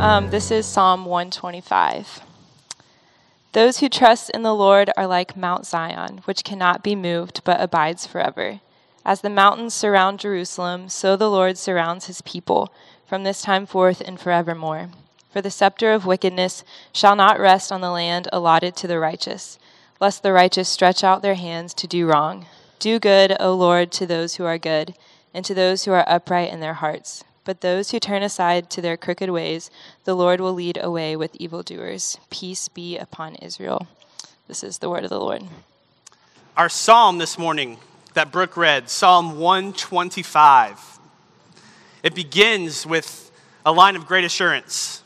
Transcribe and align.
Um, 0.00 0.30
this 0.30 0.50
is 0.50 0.64
Psalm 0.64 1.04
125. 1.04 2.22
Those 3.52 3.80
who 3.80 3.90
trust 3.90 4.30
in 4.30 4.42
the 4.42 4.54
Lord 4.54 4.88
are 4.96 5.06
like 5.06 5.36
Mount 5.36 5.66
Zion, 5.66 6.22
which 6.24 6.42
cannot 6.42 6.82
be 6.82 6.96
moved 6.96 7.42
but 7.44 7.60
abides 7.60 8.06
forever. 8.06 8.60
As 9.04 9.20
the 9.20 9.28
mountains 9.28 9.74
surround 9.74 10.18
Jerusalem, 10.18 10.88
so 10.88 11.16
the 11.16 11.30
Lord 11.30 11.58
surrounds 11.58 12.06
his 12.06 12.22
people 12.22 12.72
from 13.06 13.24
this 13.24 13.42
time 13.42 13.66
forth 13.66 14.00
and 14.00 14.18
forevermore. 14.18 14.88
For 15.30 15.42
the 15.42 15.50
scepter 15.50 15.92
of 15.92 16.06
wickedness 16.06 16.64
shall 16.94 17.14
not 17.14 17.38
rest 17.38 17.70
on 17.70 17.82
the 17.82 17.90
land 17.90 18.26
allotted 18.32 18.76
to 18.76 18.86
the 18.86 18.98
righteous, 18.98 19.58
lest 20.00 20.22
the 20.22 20.32
righteous 20.32 20.70
stretch 20.70 21.04
out 21.04 21.20
their 21.20 21.34
hands 21.34 21.74
to 21.74 21.86
do 21.86 22.06
wrong. 22.06 22.46
Do 22.78 22.98
good, 22.98 23.36
O 23.38 23.52
Lord, 23.52 23.92
to 23.92 24.06
those 24.06 24.36
who 24.36 24.46
are 24.46 24.56
good, 24.56 24.94
and 25.34 25.44
to 25.44 25.52
those 25.52 25.84
who 25.84 25.92
are 25.92 26.08
upright 26.08 26.50
in 26.50 26.60
their 26.60 26.72
hearts. 26.72 27.22
But 27.44 27.62
those 27.62 27.90
who 27.90 27.98
turn 27.98 28.22
aside 28.22 28.70
to 28.70 28.82
their 28.82 28.96
crooked 28.96 29.30
ways, 29.30 29.70
the 30.04 30.14
Lord 30.14 30.40
will 30.40 30.52
lead 30.52 30.78
away 30.80 31.16
with 31.16 31.36
evildoers. 31.36 32.18
Peace 32.30 32.68
be 32.68 32.98
upon 32.98 33.36
Israel. 33.36 33.86
This 34.46 34.62
is 34.62 34.78
the 34.78 34.90
word 34.90 35.04
of 35.04 35.10
the 35.10 35.18
Lord. 35.18 35.44
Our 36.56 36.68
psalm 36.68 37.18
this 37.18 37.38
morning 37.38 37.78
that 38.14 38.32
Brooke 38.32 38.56
read, 38.56 38.90
Psalm 38.90 39.38
125, 39.38 40.98
it 42.02 42.14
begins 42.14 42.84
with 42.84 43.30
a 43.64 43.72
line 43.72 43.96
of 43.96 44.06
great 44.06 44.24
assurance. 44.24 45.02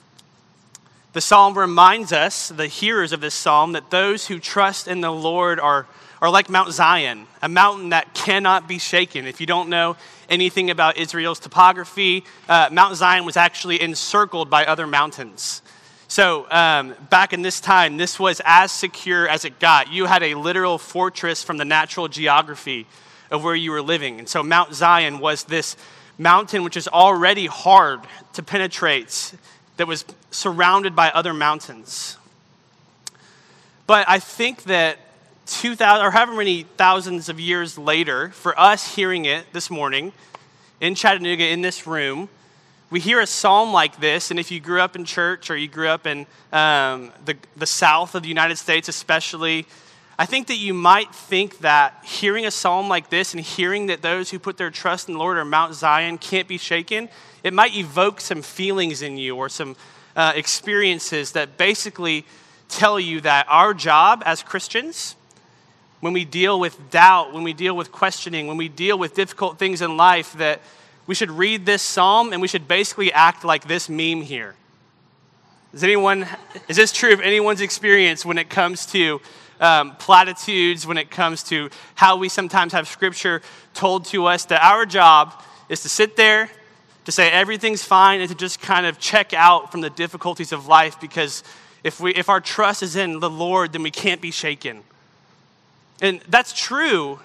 The 1.13 1.21
psalm 1.21 1.57
reminds 1.57 2.13
us, 2.13 2.49
the 2.49 2.67
hearers 2.67 3.13
of 3.13 3.21
this 3.21 3.35
psalm, 3.35 3.73
that 3.73 3.91
those 3.91 4.27
who 4.27 4.41
trust 4.41 4.89
in 4.89 5.01
the 5.01 5.13
Lord 5.13 5.61
are 5.61 5.87
are 6.25 6.31
like 6.31 6.49
Mount 6.49 6.73
Zion, 6.73 7.27
a 7.43 7.51
mountain 7.51 7.91
that 7.91 8.15
cannot 8.15 8.67
be 8.67 8.79
shaken. 8.79 9.27
If 9.27 9.43
you 9.43 9.47
don't 9.47 9.69
know 9.69 9.97
anything 10.31 10.71
about 10.71 10.97
Israel's 10.97 11.39
topography, 11.39 12.25
uh, 12.49 12.71
Mount 12.73 12.97
Zion 12.97 13.27
was 13.27 13.37
actually 13.37 13.83
encircled 13.83 14.49
by 14.49 14.65
other 14.65 14.87
mountains. 14.87 15.61
So, 16.09 16.51
um, 16.51 16.95
back 17.11 17.35
in 17.35 17.43
this 17.43 17.61
time, 17.61 17.99
this 17.99 18.19
was 18.19 18.41
as 18.47 18.73
secure 18.73 19.29
as 19.29 19.45
it 19.45 19.59
got. 19.59 19.93
You 19.93 20.07
had 20.07 20.23
a 20.23 20.35
literal 20.35 20.79
fortress 20.79 21.43
from 21.43 21.59
the 21.59 21.65
natural 21.67 22.09
geography 22.09 22.87
of 23.31 23.45
where 23.45 23.55
you 23.55 23.71
were 23.73 23.83
living. 23.83 24.19
And 24.19 24.27
so, 24.27 24.43
Mount 24.43 24.73
Zion 24.73 25.19
was 25.19 25.45
this 25.45 25.77
mountain 26.17 26.65
which 26.65 26.79
is 26.79 26.89
already 26.89 27.47
hard 27.47 28.01
to 28.33 28.43
penetrate, 28.43 29.35
that 29.77 29.87
was 29.87 30.07
surrounded 30.31 30.97
by 30.97 31.11
other 31.11 31.35
mountains. 31.35 32.17
But 33.87 34.09
I 34.09 34.21
think 34.21 34.63
that 34.65 34.99
2,000 35.47 36.05
or 36.05 36.11
however 36.11 36.35
many 36.35 36.63
thousands 36.63 37.29
of 37.29 37.39
years 37.39 37.77
later, 37.77 38.31
for 38.31 38.59
us 38.59 38.95
hearing 38.95 39.25
it 39.25 39.45
this 39.53 39.71
morning 39.71 40.13
in 40.81 40.95
Chattanooga 40.95 41.47
in 41.47 41.61
this 41.61 41.87
room, 41.87 42.29
we 42.91 43.01
hear 43.01 43.21
a 43.21 43.27
psalm 43.27 43.73
like 43.73 44.01
this. 44.01 44.31
And 44.31 44.41
if 44.41 44.51
you 44.51 44.61
grew 44.61 44.81
up 44.81 44.97
in 44.97 45.05
church 45.05 45.51
or 45.51 45.57
you 45.57 45.69
grew 45.69 45.89
up 45.89 46.07
in 46.07 46.27
um, 46.53 47.13
the, 47.25 47.37
the 47.57 47.67
south 47.67 48.15
of 48.15 48.23
the 48.23 48.29
United 48.29 48.57
States, 48.57 48.89
especially, 48.89 49.67
I 50.19 50.27
think 50.27 50.47
that 50.47 50.57
you 50.57 50.73
might 50.73 51.15
think 51.15 51.59
that 51.59 52.05
hearing 52.05 52.47
a 52.47 52.51
psalm 52.51 52.89
like 52.89 53.11
this 53.11 53.35
and 53.35 53.43
hearing 53.43 53.87
that 53.87 54.01
those 54.01 54.31
who 54.31 54.39
put 54.39 54.57
their 54.57 54.71
trust 54.71 55.09
in 55.09 55.15
the 55.15 55.21
Lord 55.21 55.37
or 55.37 55.45
Mount 55.45 55.75
Zion 55.75 56.19
can't 56.19 56.47
be 56.47 56.59
shaken, 56.59 57.09
it 57.43 57.53
might 57.53 57.75
evoke 57.75 58.21
some 58.21 58.43
feelings 58.43 59.03
in 59.03 59.19
you 59.19 59.37
or 59.37 59.49
some 59.49 59.77
uh, 60.17 60.33
experiences 60.37 61.33
that 61.33 61.57
basically 61.57 62.25
tell 62.69 62.99
you 63.01 63.21
that 63.23 63.47
our 63.49 63.75
job 63.75 64.23
as 64.25 64.43
Christians 64.43 65.17
when 66.05 66.13
we 66.13 66.27
deal 66.27 66.61
with 66.61 66.91
doubt, 66.91 67.33
when 67.33 67.45
we 67.45 67.55
deal 67.55 67.75
with 67.75 67.91
questioning, 67.91 68.47
when 68.47 68.59
we 68.59 68.69
deal 68.69 68.99
with 68.99 69.15
difficult 69.15 69.59
things 69.59 69.81
in 69.81 69.97
life, 69.97 70.35
that 70.35 70.61
we 71.07 71.15
should 71.15 71.31
read 71.31 71.65
this 71.65 71.81
psalm 71.81 72.35
and 72.35 72.43
we 72.43 72.47
should 72.47 72.69
basically 72.69 73.11
act 73.11 73.43
like 73.43 73.67
this 73.67 73.89
meme 73.89 74.21
here. 74.21 74.55
Is 75.73 75.83
anyone, 75.83 76.27
is 76.69 76.77
this 76.77 76.93
true 76.93 77.15
of 77.15 77.23
anyone's 77.23 77.63
experience 77.63 78.23
when 78.23 78.37
it 78.37 78.51
comes 78.51 78.85
to 78.93 79.19
um, 79.61 79.97
platitudes, 79.97 80.87
when 80.87 80.99
it 80.99 81.11
comes 81.11 81.43
to 81.45 81.71
how 81.95 82.19
we 82.19 82.29
sometimes 82.29 82.75
have 82.75 82.87
scripture 82.87 83.41
told 83.73 84.05
to 84.05 84.27
us 84.27 84.45
that 84.45 84.63
our 84.63 84.85
job 84.85 85.43
is 85.71 85.81
to 85.85 85.89
sit 85.89 86.17
there, 86.17 86.51
to 87.07 87.13
say 87.13 87.31
everything's 87.31 87.83
fine, 87.83 88.21
and 88.21 88.29
to 88.29 88.35
just 88.35 88.61
kind 88.61 88.85
of 88.85 88.99
check 88.99 89.33
out 89.33 89.73
from 89.73 89.81
the 89.81 89.89
difficulties 89.89 90.53
of 90.53 90.67
life 90.67 91.01
because 91.01 91.43
if, 91.83 91.99
we, 91.99 92.13
if 92.13 92.29
our 92.29 92.43
trust 92.43 92.83
is 92.83 92.95
in 92.95 93.21
the 93.21 93.31
Lord, 93.31 93.73
then 93.73 93.83
we 93.83 93.91
can't 93.91 94.21
be 94.21 94.31
shaken. 94.31 94.83
And 96.01 96.21
that's 96.29 96.53
true. 96.53 97.21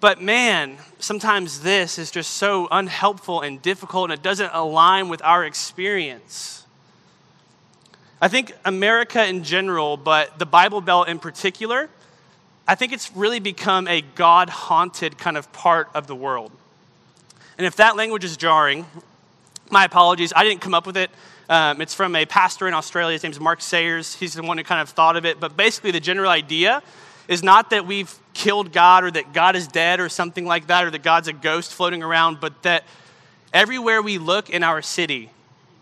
But 0.00 0.20
man, 0.20 0.78
sometimes 0.98 1.60
this 1.60 1.98
is 1.98 2.10
just 2.10 2.32
so 2.32 2.66
unhelpful 2.70 3.40
and 3.40 3.62
difficult, 3.62 4.10
and 4.10 4.18
it 4.18 4.22
doesn't 4.22 4.50
align 4.52 5.08
with 5.08 5.22
our 5.22 5.44
experience. 5.44 6.66
I 8.20 8.28
think 8.28 8.52
America 8.64 9.24
in 9.24 9.44
general, 9.44 9.96
but 9.96 10.38
the 10.38 10.46
Bible 10.46 10.80
Belt 10.80 11.08
in 11.08 11.18
particular, 11.18 11.88
I 12.66 12.74
think 12.74 12.92
it's 12.92 13.14
really 13.14 13.40
become 13.40 13.86
a 13.88 14.02
God 14.02 14.48
haunted 14.48 15.18
kind 15.18 15.36
of 15.36 15.52
part 15.52 15.88
of 15.94 16.06
the 16.06 16.14
world. 16.14 16.52
And 17.58 17.66
if 17.66 17.76
that 17.76 17.96
language 17.96 18.24
is 18.24 18.36
jarring, 18.36 18.86
my 19.70 19.84
apologies. 19.84 20.32
I 20.34 20.44
didn't 20.44 20.60
come 20.60 20.74
up 20.74 20.86
with 20.86 20.96
it. 20.96 21.10
Um, 21.48 21.80
it's 21.80 21.94
from 21.94 22.14
a 22.14 22.26
pastor 22.26 22.68
in 22.68 22.74
Australia. 22.74 23.14
His 23.14 23.22
name 23.22 23.32
is 23.32 23.40
Mark 23.40 23.60
Sayers. 23.60 24.14
He's 24.14 24.34
the 24.34 24.42
one 24.42 24.58
who 24.58 24.64
kind 24.64 24.80
of 24.80 24.90
thought 24.90 25.16
of 25.16 25.24
it. 25.24 25.40
But 25.40 25.56
basically, 25.56 25.90
the 25.90 26.00
general 26.00 26.30
idea 26.30 26.82
is 27.28 27.42
not 27.42 27.70
that 27.70 27.86
we've 27.86 28.12
killed 28.34 28.72
God 28.72 29.04
or 29.04 29.10
that 29.10 29.32
God 29.32 29.56
is 29.56 29.66
dead 29.66 30.00
or 30.00 30.08
something 30.08 30.46
like 30.46 30.66
that 30.68 30.84
or 30.84 30.90
that 30.90 31.02
God's 31.02 31.28
a 31.28 31.32
ghost 31.32 31.72
floating 31.72 32.02
around, 32.02 32.40
but 32.40 32.62
that 32.62 32.84
everywhere 33.52 34.02
we 34.02 34.18
look 34.18 34.50
in 34.50 34.62
our 34.62 34.82
city, 34.82 35.30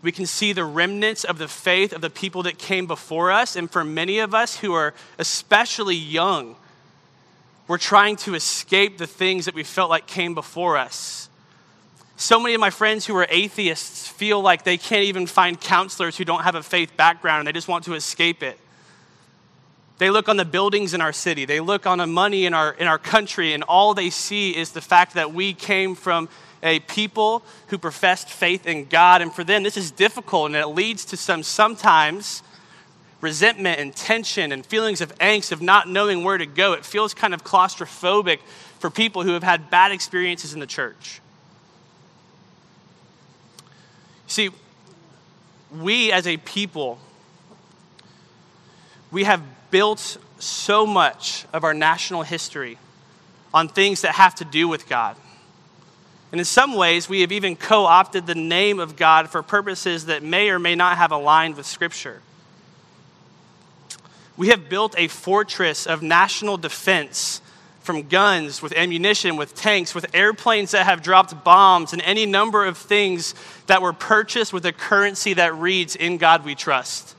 we 0.01 0.11
can 0.11 0.25
see 0.25 0.53
the 0.53 0.65
remnants 0.65 1.23
of 1.23 1.37
the 1.37 1.47
faith 1.47 1.93
of 1.93 2.01
the 2.01 2.09
people 2.09 2.43
that 2.43 2.57
came 2.57 2.87
before 2.87 3.31
us. 3.31 3.55
And 3.55 3.69
for 3.69 3.83
many 3.83 4.19
of 4.19 4.33
us 4.33 4.57
who 4.57 4.73
are 4.73 4.93
especially 5.19 5.95
young, 5.95 6.55
we're 7.67 7.77
trying 7.77 8.15
to 8.17 8.35
escape 8.35 8.97
the 8.97 9.07
things 9.07 9.45
that 9.45 9.55
we 9.55 9.63
felt 9.63 9.89
like 9.89 10.07
came 10.07 10.33
before 10.33 10.77
us. 10.77 11.29
So 12.17 12.39
many 12.39 12.53
of 12.53 12.61
my 12.61 12.69
friends 12.69 13.05
who 13.05 13.15
are 13.15 13.25
atheists 13.29 14.07
feel 14.07 14.41
like 14.41 14.63
they 14.63 14.77
can't 14.77 15.05
even 15.05 15.25
find 15.25 15.59
counselors 15.59 16.17
who 16.17 16.25
don't 16.25 16.43
have 16.43 16.55
a 16.55 16.61
faith 16.61 16.95
background 16.95 17.39
and 17.39 17.47
they 17.47 17.51
just 17.51 17.67
want 17.67 17.85
to 17.85 17.93
escape 17.93 18.43
it. 18.43 18.59
They 19.97 20.09
look 20.09 20.27
on 20.29 20.37
the 20.37 20.45
buildings 20.45 20.93
in 20.93 21.01
our 21.01 21.13
city. 21.13 21.45
They 21.45 21.59
look 21.59 21.85
on 21.85 21.99
the 21.99 22.07
money 22.07 22.45
in 22.45 22.53
our, 22.53 22.73
in 22.73 22.87
our 22.87 22.97
country, 22.97 23.53
and 23.53 23.63
all 23.63 23.93
they 23.93 24.09
see 24.09 24.55
is 24.55 24.71
the 24.71 24.81
fact 24.81 25.13
that 25.13 25.33
we 25.33 25.53
came 25.53 25.95
from 25.95 26.27
a 26.63 26.79
people 26.79 27.43
who 27.67 27.77
professed 27.77 28.29
faith 28.29 28.65
in 28.65 28.85
God. 28.85 29.21
And 29.21 29.33
for 29.33 29.43
them, 29.43 29.63
this 29.63 29.77
is 29.77 29.91
difficult, 29.91 30.47
and 30.47 30.55
it 30.55 30.67
leads 30.67 31.05
to 31.05 31.17
some 31.17 31.43
sometimes 31.43 32.43
resentment 33.21 33.79
and 33.79 33.95
tension 33.95 34.51
and 34.51 34.65
feelings 34.65 34.99
of 34.99 35.15
angst 35.19 35.51
of 35.51 35.61
not 35.61 35.87
knowing 35.87 36.23
where 36.23 36.37
to 36.37 36.45
go. 36.45 36.73
It 36.73 36.83
feels 36.83 37.13
kind 37.13 37.33
of 37.33 37.43
claustrophobic 37.43 38.39
for 38.79 38.89
people 38.89 39.23
who 39.23 39.33
have 39.33 39.43
had 39.43 39.69
bad 39.69 39.91
experiences 39.91 40.53
in 40.53 40.59
the 40.59 40.67
church. 40.67 41.21
See, 44.25 44.49
we 45.71 46.11
as 46.11 46.25
a 46.25 46.37
people, 46.37 46.97
we 49.11 49.25
have 49.25 49.41
built 49.69 50.17
so 50.39 50.85
much 50.85 51.45
of 51.53 51.63
our 51.63 51.73
national 51.73 52.23
history 52.23 52.77
on 53.53 53.67
things 53.67 54.01
that 54.01 54.15
have 54.15 54.35
to 54.35 54.45
do 54.45 54.67
with 54.67 54.87
God. 54.87 55.15
And 56.31 56.39
in 56.39 56.45
some 56.45 56.75
ways, 56.75 57.09
we 57.09 57.21
have 57.21 57.31
even 57.31 57.55
co 57.57 57.85
opted 57.85 58.25
the 58.25 58.35
name 58.35 58.79
of 58.79 58.95
God 58.95 59.29
for 59.29 59.43
purposes 59.43 60.05
that 60.05 60.23
may 60.23 60.49
or 60.49 60.59
may 60.59 60.75
not 60.75 60.97
have 60.97 61.11
aligned 61.11 61.57
with 61.57 61.65
Scripture. 61.65 62.21
We 64.37 64.47
have 64.47 64.69
built 64.69 64.95
a 64.97 65.09
fortress 65.09 65.85
of 65.85 66.01
national 66.01 66.57
defense 66.57 67.41
from 67.81 68.07
guns, 68.07 68.61
with 68.61 68.73
ammunition, 68.73 69.35
with 69.35 69.55
tanks, 69.55 69.93
with 69.93 70.05
airplanes 70.15 70.71
that 70.71 70.85
have 70.85 71.01
dropped 71.01 71.43
bombs, 71.43 71.93
and 71.93 72.01
any 72.03 72.25
number 72.25 72.63
of 72.63 72.77
things 72.77 73.33
that 73.65 73.81
were 73.81 73.91
purchased 73.91 74.53
with 74.53 74.65
a 74.65 74.71
currency 74.71 75.33
that 75.33 75.55
reads, 75.55 75.95
In 75.95 76.17
God 76.17 76.45
we 76.45 76.55
trust. 76.55 77.15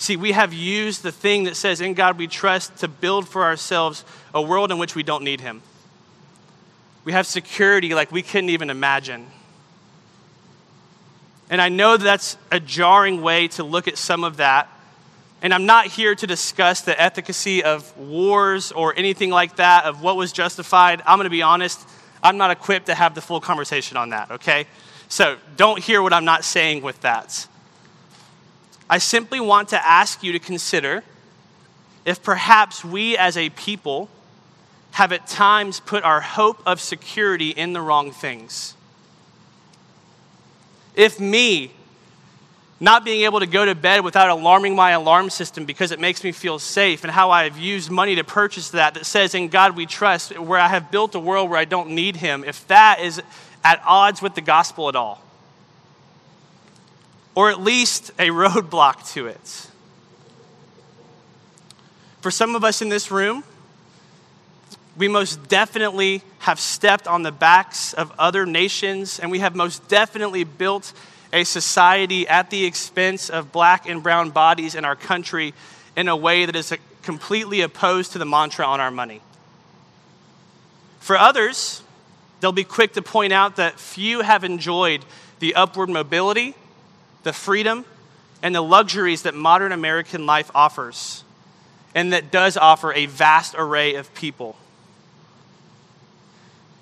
See, 0.00 0.16
we 0.16 0.32
have 0.32 0.54
used 0.54 1.02
the 1.02 1.12
thing 1.12 1.44
that 1.44 1.56
says, 1.56 1.82
In 1.82 1.92
God 1.92 2.16
we 2.16 2.26
trust, 2.26 2.78
to 2.78 2.88
build 2.88 3.28
for 3.28 3.44
ourselves 3.44 4.02
a 4.32 4.40
world 4.40 4.72
in 4.72 4.78
which 4.78 4.94
we 4.94 5.02
don't 5.02 5.22
need 5.22 5.42
Him. 5.42 5.60
We 7.04 7.12
have 7.12 7.26
security 7.26 7.92
like 7.94 8.10
we 8.10 8.22
couldn't 8.22 8.48
even 8.48 8.70
imagine. 8.70 9.26
And 11.50 11.60
I 11.60 11.68
know 11.68 11.98
that's 11.98 12.38
a 12.50 12.58
jarring 12.58 13.20
way 13.20 13.48
to 13.48 13.62
look 13.62 13.88
at 13.88 13.98
some 13.98 14.24
of 14.24 14.38
that. 14.38 14.70
And 15.42 15.52
I'm 15.52 15.66
not 15.66 15.86
here 15.86 16.14
to 16.14 16.26
discuss 16.26 16.80
the 16.80 16.98
efficacy 16.98 17.62
of 17.62 17.94
wars 17.98 18.72
or 18.72 18.94
anything 18.96 19.28
like 19.28 19.56
that, 19.56 19.84
of 19.84 20.00
what 20.00 20.16
was 20.16 20.32
justified. 20.32 21.02
I'm 21.04 21.18
going 21.18 21.24
to 21.24 21.30
be 21.30 21.42
honest, 21.42 21.78
I'm 22.22 22.38
not 22.38 22.50
equipped 22.50 22.86
to 22.86 22.94
have 22.94 23.14
the 23.14 23.20
full 23.20 23.42
conversation 23.42 23.98
on 23.98 24.10
that, 24.10 24.30
okay? 24.30 24.66
So 25.10 25.36
don't 25.58 25.78
hear 25.78 26.00
what 26.00 26.14
I'm 26.14 26.24
not 26.24 26.42
saying 26.42 26.80
with 26.80 26.98
that. 27.02 27.46
I 28.90 28.98
simply 28.98 29.38
want 29.38 29.68
to 29.68 29.86
ask 29.86 30.24
you 30.24 30.32
to 30.32 30.40
consider 30.40 31.04
if 32.04 32.24
perhaps 32.24 32.84
we 32.84 33.16
as 33.16 33.36
a 33.36 33.48
people 33.50 34.08
have 34.90 35.12
at 35.12 35.28
times 35.28 35.78
put 35.78 36.02
our 36.02 36.20
hope 36.20 36.60
of 36.66 36.80
security 36.80 37.50
in 37.50 37.72
the 37.72 37.80
wrong 37.80 38.10
things. 38.10 38.74
If 40.96 41.20
me, 41.20 41.70
not 42.80 43.04
being 43.04 43.22
able 43.22 43.38
to 43.38 43.46
go 43.46 43.64
to 43.64 43.76
bed 43.76 44.02
without 44.02 44.28
alarming 44.28 44.74
my 44.74 44.90
alarm 44.90 45.30
system 45.30 45.66
because 45.66 45.92
it 45.92 46.00
makes 46.00 46.24
me 46.24 46.32
feel 46.32 46.58
safe, 46.58 47.04
and 47.04 47.12
how 47.12 47.30
I've 47.30 47.58
used 47.58 47.92
money 47.92 48.16
to 48.16 48.24
purchase 48.24 48.70
that, 48.70 48.94
that 48.94 49.06
says, 49.06 49.36
In 49.36 49.50
God 49.50 49.76
we 49.76 49.86
trust, 49.86 50.36
where 50.36 50.58
I 50.58 50.66
have 50.66 50.90
built 50.90 51.14
a 51.14 51.20
world 51.20 51.48
where 51.48 51.60
I 51.60 51.64
don't 51.64 51.90
need 51.90 52.16
Him, 52.16 52.42
if 52.42 52.66
that 52.66 52.98
is 52.98 53.22
at 53.62 53.80
odds 53.86 54.20
with 54.20 54.34
the 54.34 54.40
gospel 54.40 54.88
at 54.88 54.96
all, 54.96 55.22
or 57.40 57.48
at 57.48 57.58
least 57.58 58.10
a 58.18 58.28
roadblock 58.28 59.10
to 59.14 59.26
it. 59.26 59.66
For 62.20 62.30
some 62.30 62.54
of 62.54 62.64
us 62.64 62.82
in 62.82 62.90
this 62.90 63.10
room, 63.10 63.44
we 64.94 65.08
most 65.08 65.48
definitely 65.48 66.20
have 66.40 66.60
stepped 66.60 67.08
on 67.08 67.22
the 67.22 67.32
backs 67.32 67.94
of 67.94 68.12
other 68.18 68.44
nations, 68.44 69.18
and 69.18 69.30
we 69.30 69.38
have 69.38 69.56
most 69.56 69.88
definitely 69.88 70.44
built 70.44 70.92
a 71.32 71.44
society 71.44 72.28
at 72.28 72.50
the 72.50 72.66
expense 72.66 73.30
of 73.30 73.52
black 73.52 73.88
and 73.88 74.02
brown 74.02 74.28
bodies 74.28 74.74
in 74.74 74.84
our 74.84 74.94
country 74.94 75.54
in 75.96 76.08
a 76.08 76.16
way 76.16 76.44
that 76.44 76.54
is 76.54 76.74
completely 77.00 77.62
opposed 77.62 78.12
to 78.12 78.18
the 78.18 78.26
mantra 78.26 78.66
on 78.66 78.80
our 78.80 78.90
money. 78.90 79.22
For 80.98 81.16
others, 81.16 81.82
they'll 82.40 82.52
be 82.52 82.64
quick 82.64 82.92
to 82.92 83.00
point 83.00 83.32
out 83.32 83.56
that 83.56 83.80
few 83.80 84.20
have 84.20 84.44
enjoyed 84.44 85.06
the 85.38 85.54
upward 85.54 85.88
mobility, 85.88 86.54
the 87.22 87.32
freedom, 87.32 87.84
and 88.42 88.54
the 88.54 88.60
luxuries 88.60 89.22
that 89.22 89.34
modern 89.34 89.72
American 89.72 90.26
life 90.26 90.50
offers, 90.54 91.24
and 91.94 92.12
that 92.12 92.30
does 92.30 92.56
offer 92.56 92.92
a 92.92 93.06
vast 93.06 93.54
array 93.58 93.94
of 93.94 94.12
people. 94.14 94.56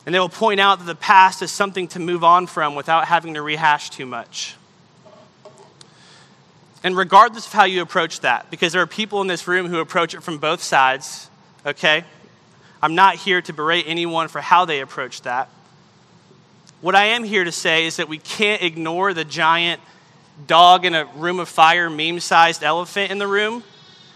And 0.07 0.15
they 0.15 0.21
will 0.21 0.29
point 0.29 0.61
out 0.61 0.79
that 0.79 0.87
the 0.87 0.95
past 0.95 1.43
is 1.43 1.51
something 1.51 1.89
to 1.89 1.99
move 1.99 2.25
on 2.25 2.47
from 2.47 2.75
without 2.75 3.07
having 3.07 3.35
to 3.35 3.43
rehash 3.43 3.91
too 3.91 4.07
much. 4.07 4.55
And 6.83 6.97
regardless 6.97 7.47
of 7.47 7.53
how 7.53 7.65
you 7.65 7.83
approach 7.83 8.21
that, 8.21 8.51
because 8.51 8.73
there 8.73 8.81
are 8.81 8.87
people 8.87 9.21
in 9.21 9.27
this 9.27 9.49
room 9.49 9.67
who 9.67 9.81
approach 9.81 10.15
it 10.15 10.23
from 10.23 10.39
both 10.39 10.63
sides, 10.63 11.29
okay? 11.67 12.05
I'm 12.81 12.95
not 12.95 13.17
here 13.17 13.43
to 13.43 13.53
berate 13.53 13.85
anyone 13.89 14.29
for 14.29 14.41
how 14.41 14.65
they 14.65 14.81
approach 14.81 15.23
that. 15.23 15.51
What 16.81 16.95
I 16.95 17.07
am 17.07 17.25
here 17.25 17.43
to 17.43 17.51
say 17.51 17.87
is 17.87 17.97
that 17.97 18.09
we 18.09 18.19
can't 18.19 18.63
ignore 18.63 19.13
the 19.13 19.25
giant 19.25 19.81
dog 20.47 20.85
in 20.85 20.95
a 20.95 21.05
room 21.17 21.41
of 21.41 21.49
fire, 21.49 21.91
meme 21.91 22.21
sized 22.21 22.63
elephant 22.63 23.11
in 23.11 23.19
the 23.19 23.27
room. 23.27 23.65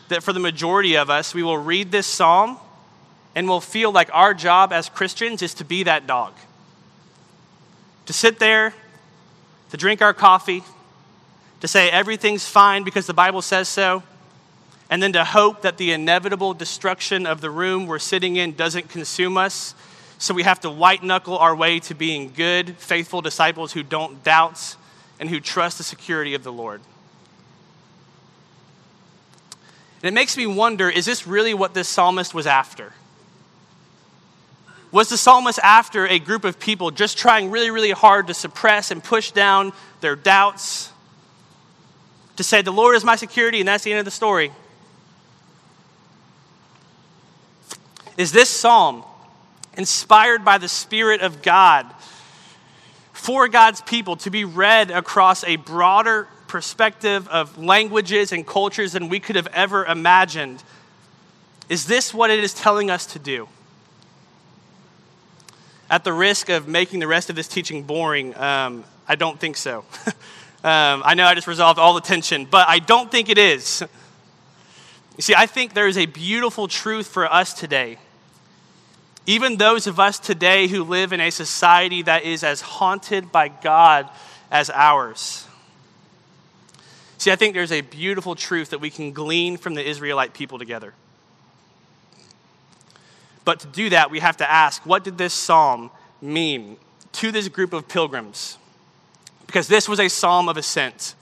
That 0.08 0.22
for 0.22 0.32
the 0.32 0.40
majority 0.40 0.96
of 0.96 1.10
us, 1.10 1.34
we 1.34 1.42
will 1.42 1.56
read 1.58 1.90
this 1.90 2.06
psalm 2.06 2.58
and 3.34 3.48
we'll 3.48 3.60
feel 3.60 3.90
like 3.90 4.10
our 4.12 4.34
job 4.34 4.72
as 4.72 4.88
Christians 4.88 5.42
is 5.42 5.54
to 5.54 5.64
be 5.64 5.84
that 5.84 6.06
dog. 6.06 6.34
To 8.06 8.12
sit 8.12 8.38
there, 8.38 8.74
to 9.70 9.76
drink 9.76 10.02
our 10.02 10.12
coffee, 10.12 10.62
to 11.60 11.68
say 11.68 11.90
everything's 11.90 12.46
fine 12.46 12.82
because 12.82 13.06
the 13.06 13.14
Bible 13.14 13.40
says 13.40 13.68
so, 13.68 14.02
and 14.90 15.02
then 15.02 15.14
to 15.14 15.24
hope 15.24 15.62
that 15.62 15.78
the 15.78 15.92
inevitable 15.92 16.52
destruction 16.52 17.24
of 17.24 17.40
the 17.40 17.48
room 17.48 17.86
we're 17.86 17.98
sitting 17.98 18.36
in 18.36 18.54
doesn't 18.54 18.90
consume 18.90 19.38
us. 19.38 19.74
So 20.18 20.34
we 20.34 20.42
have 20.42 20.60
to 20.60 20.70
white 20.70 21.02
knuckle 21.02 21.38
our 21.38 21.56
way 21.56 21.80
to 21.80 21.94
being 21.94 22.32
good, 22.34 22.76
faithful 22.76 23.22
disciples 23.22 23.72
who 23.72 23.82
don't 23.82 24.22
doubt 24.22 24.76
and 25.22 25.30
who 25.30 25.38
trust 25.38 25.78
the 25.78 25.84
security 25.84 26.34
of 26.34 26.42
the 26.42 26.52
Lord. 26.52 26.80
And 30.02 30.08
it 30.08 30.12
makes 30.12 30.36
me 30.36 30.48
wonder 30.48 30.90
is 30.90 31.06
this 31.06 31.28
really 31.28 31.54
what 31.54 31.74
this 31.74 31.88
psalmist 31.88 32.34
was 32.34 32.44
after? 32.44 32.92
Was 34.90 35.10
the 35.10 35.16
psalmist 35.16 35.60
after 35.60 36.08
a 36.08 36.18
group 36.18 36.44
of 36.44 36.58
people 36.58 36.90
just 36.90 37.16
trying 37.16 37.52
really, 37.52 37.70
really 37.70 37.92
hard 37.92 38.26
to 38.26 38.34
suppress 38.34 38.90
and 38.90 39.02
push 39.02 39.30
down 39.30 39.72
their 40.00 40.16
doubts? 40.16 40.90
To 42.34 42.42
say, 42.42 42.60
the 42.60 42.72
Lord 42.72 42.96
is 42.96 43.04
my 43.04 43.14
security, 43.14 43.60
and 43.60 43.68
that's 43.68 43.84
the 43.84 43.92
end 43.92 44.00
of 44.00 44.04
the 44.04 44.10
story? 44.10 44.50
Is 48.18 48.32
this 48.32 48.50
psalm 48.50 49.04
inspired 49.76 50.44
by 50.44 50.58
the 50.58 50.68
Spirit 50.68 51.20
of 51.20 51.42
God 51.42 51.86
for 53.22 53.46
God's 53.46 53.80
people 53.82 54.16
to 54.16 54.30
be 54.30 54.44
read 54.44 54.90
across 54.90 55.44
a 55.44 55.54
broader 55.54 56.26
perspective 56.48 57.28
of 57.28 57.56
languages 57.56 58.32
and 58.32 58.44
cultures 58.44 58.94
than 58.94 59.08
we 59.08 59.20
could 59.20 59.36
have 59.36 59.46
ever 59.52 59.84
imagined? 59.84 60.60
Is 61.68 61.86
this 61.86 62.12
what 62.12 62.30
it 62.30 62.42
is 62.42 62.52
telling 62.52 62.90
us 62.90 63.06
to 63.06 63.20
do? 63.20 63.46
At 65.88 66.02
the 66.02 66.12
risk 66.12 66.48
of 66.48 66.66
making 66.66 66.98
the 66.98 67.06
rest 67.06 67.30
of 67.30 67.36
this 67.36 67.46
teaching 67.46 67.84
boring, 67.84 68.36
um, 68.36 68.82
I 69.06 69.14
don't 69.14 69.38
think 69.38 69.56
so. 69.56 69.84
um, 70.64 71.02
I 71.04 71.14
know 71.14 71.24
I 71.24 71.36
just 71.36 71.46
resolved 71.46 71.78
all 71.78 71.94
the 71.94 72.00
tension, 72.00 72.44
but 72.44 72.68
I 72.68 72.80
don't 72.80 73.08
think 73.08 73.28
it 73.28 73.38
is. 73.38 73.84
You 75.18 75.22
see, 75.22 75.34
I 75.36 75.44
think 75.44 75.74
there 75.74 75.86
is 75.88 75.98
a 75.98 76.06
beautiful 76.06 76.66
truth 76.66 77.06
for 77.06 77.30
us 77.30 77.52
today. 77.52 77.98
Even 79.26 79.56
those 79.56 79.86
of 79.86 80.00
us 80.00 80.18
today 80.18 80.66
who 80.66 80.82
live 80.82 81.12
in 81.12 81.20
a 81.20 81.30
society 81.30 82.02
that 82.02 82.24
is 82.24 82.42
as 82.42 82.60
haunted 82.60 83.30
by 83.30 83.48
God 83.48 84.08
as 84.50 84.68
ours. 84.70 85.46
See, 87.18 87.30
I 87.30 87.36
think 87.36 87.54
there's 87.54 87.70
a 87.70 87.82
beautiful 87.82 88.34
truth 88.34 88.70
that 88.70 88.80
we 88.80 88.90
can 88.90 89.12
glean 89.12 89.56
from 89.56 89.74
the 89.74 89.88
Israelite 89.88 90.34
people 90.34 90.58
together. 90.58 90.92
But 93.44 93.60
to 93.60 93.68
do 93.68 93.90
that, 93.90 94.10
we 94.10 94.18
have 94.18 94.36
to 94.38 94.50
ask 94.50 94.84
what 94.84 95.04
did 95.04 95.18
this 95.18 95.32
psalm 95.32 95.90
mean 96.20 96.76
to 97.12 97.30
this 97.30 97.48
group 97.48 97.72
of 97.72 97.88
pilgrims? 97.88 98.58
Because 99.46 99.68
this 99.68 99.88
was 99.88 100.00
a 100.00 100.08
psalm 100.08 100.48
of 100.48 100.56
ascent. 100.56 101.14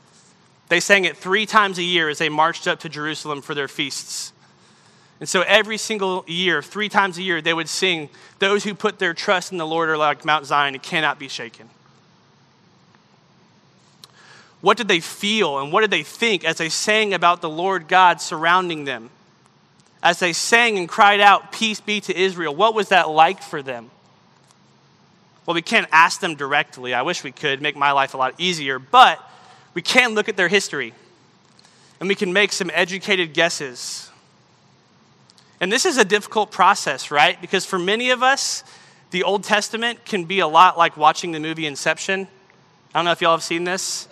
They 0.69 0.81
sang 0.81 1.05
it 1.05 1.17
three 1.17 1.47
times 1.47 1.79
a 1.79 1.83
year 1.83 2.09
as 2.09 2.19
they 2.19 2.29
marched 2.29 2.67
up 2.67 2.81
to 2.81 2.89
Jerusalem 2.89 3.43
for 3.43 3.55
their 3.55 3.69
feasts. 3.69 4.33
And 5.21 5.29
so 5.29 5.43
every 5.43 5.77
single 5.77 6.25
year, 6.27 6.63
three 6.63 6.89
times 6.89 7.19
a 7.19 7.23
year, 7.23 7.41
they 7.41 7.55
would 7.55 7.69
sing, 7.69 8.09
Those 8.39 8.65
who 8.65 8.75
put 8.75 8.99
their 8.99 9.15
trust 9.15 9.53
in 9.53 9.59
the 9.59 9.67
Lord 9.67 9.89
are 9.91 9.99
like 9.99 10.25
Mount 10.25 10.47
Zion 10.47 10.75
and 10.75 10.83
cannot 10.83 11.19
be 11.19 11.29
shaken. 11.29 11.69
What 14.63 14.77
did 14.77 14.89
they 14.89 15.01
feel 15.01 15.59
and 15.59 15.73
what 15.73 15.83
did 15.83 15.91
they 15.91 16.03
think 16.03 16.45
as 16.45 16.57
they 16.57 16.69
sang 16.69 17.15
about 17.15 17.41
the 17.41 17.49
Lord 17.49 17.87
God 17.87 18.21
surrounding 18.21 18.85
them? 18.85 19.11
as 20.03 20.19
they 20.19 20.33
sang 20.33 20.79
and 20.79 20.89
cried 20.89 21.21
out, 21.21 21.53
Peace 21.53 21.81
be 21.81 22.01
to 22.03 22.19
Israel, 22.19 22.55
what 22.55 22.75
was 22.75 22.89
that 22.89 23.11
like 23.11 23.43
for 23.43 23.63
them? 23.63 23.91
Well, 25.47 25.55
we 25.55 25.63
can't 25.63 25.89
ask 25.91 26.21
them 26.21 26.37
directly. 26.37 26.95
I 26.95 27.03
wish 27.03 27.25
we 27.25 27.33
could 27.33 27.61
make 27.61 27.77
my 27.77 27.93
life 27.93 28.15
a 28.15 28.17
lot 28.17 28.35
easier, 28.39 28.79
but 28.79 29.19
we 29.75 29.83
can 29.83 30.15
look 30.15 30.29
at 30.29 30.37
their 30.37 30.49
history 30.49 30.95
and 31.99 32.09
we 32.09 32.15
can 32.15 32.33
make 32.33 32.53
some 32.53 32.71
educated 32.73 33.35
guesses. 33.35 34.10
And 35.61 35.71
this 35.71 35.85
is 35.85 35.99
a 35.99 36.05
difficult 36.05 36.51
process, 36.51 37.11
right? 37.11 37.41
Because 37.41 37.67
for 37.67 37.79
many 37.79 38.11
of 38.11 38.23
us, 38.23 38.65
the 39.11 39.23
Old 39.25 39.45
Testament 39.45 40.05
can 40.05 40.25
be 40.25 40.41
a 40.41 40.49
lot 40.49 40.79
like 40.79 40.97
watching 40.97 41.33
the 41.33 41.41
movie 41.41 41.67
Inception. 41.67 42.27
I 42.95 42.99
don't 42.99 43.05
know 43.05 43.13
if 43.13 43.21
y'all 43.21 43.33
have 43.33 43.43
seen 43.43 43.65
this 43.65 44.09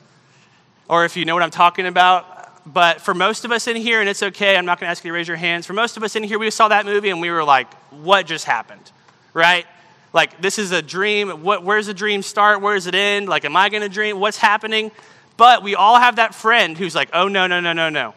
or 0.89 1.05
if 1.05 1.17
you 1.17 1.25
know 1.25 1.35
what 1.35 1.43
I'm 1.43 1.51
talking 1.51 1.87
about 1.87 2.39
but 2.73 3.01
for 3.01 3.15
most 3.15 3.45
of 3.45 3.53
us 3.53 3.67
in 3.67 3.77
here, 3.77 4.01
and 4.01 4.09
it's 4.09 4.23
okay, 4.23 4.57
I'm 4.57 4.67
not 4.67 4.79
going 4.79 4.89
to 4.89 4.91
ask 4.91 5.05
you 5.05 5.11
to 5.11 5.15
raise 5.15 5.29
your 5.29 5.37
hands. 5.37 5.67
For 5.67 5.73
most 5.73 5.97
of 5.97 6.03
us 6.03 6.17
in 6.17 6.23
here, 6.23 6.39
we 6.39 6.51
saw 6.51 6.69
that 6.69 6.85
movie 6.85 7.11
and 7.11 7.21
we 7.21 7.31
were 7.31 7.45
like, 7.45 7.73
what 7.91 8.27
just 8.27 8.45
happened? 8.45 8.93
Right? 9.33 9.67
Like, 10.13 10.41
this 10.41 10.59
is 10.59 10.71
a 10.73 10.83
dream. 10.83 11.43
What, 11.43 11.65
where's 11.65 11.87
the 11.87 11.95
dream 11.95 12.23
start? 12.23 12.61
Where 12.61 12.75
does 12.75 12.87
it 12.87 12.95
end? 12.95 13.29
Like, 13.29 13.45
am 13.45 13.57
I 13.57 13.69
going 13.69 13.83
to 13.83 13.89
dream? 13.89 14.21
What's 14.21 14.37
happening? 14.37 14.91
But 15.37 15.63
we 15.63 15.75
all 15.75 15.99
have 15.99 16.17
that 16.17 16.35
friend 16.35 16.77
who's 16.77 16.95
like, 16.95 17.11
oh, 17.13 17.29
no, 17.29 17.47
no, 17.47 17.61
no, 17.61 17.73
no, 17.73 17.89
no. 17.89 18.15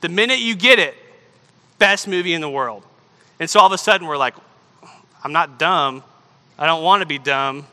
The 0.00 0.08
minute 0.08 0.38
you 0.38 0.54
get 0.54 0.78
it, 0.78 0.96
best 1.80 2.06
movie 2.06 2.32
in 2.32 2.40
the 2.40 2.48
world. 2.48 2.84
And 3.40 3.50
so 3.50 3.58
all 3.58 3.66
of 3.66 3.72
a 3.72 3.78
sudden 3.78 4.06
we're 4.06 4.16
like, 4.16 4.34
I'm 5.24 5.32
not 5.32 5.58
dumb. 5.58 6.04
I 6.56 6.66
don't 6.66 6.84
want 6.84 7.00
to 7.00 7.06
be 7.06 7.18
dumb. 7.18 7.66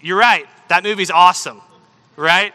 You're 0.00 0.18
right. 0.18 0.46
That 0.68 0.82
movie's 0.82 1.10
awesome, 1.10 1.60
right? 2.16 2.54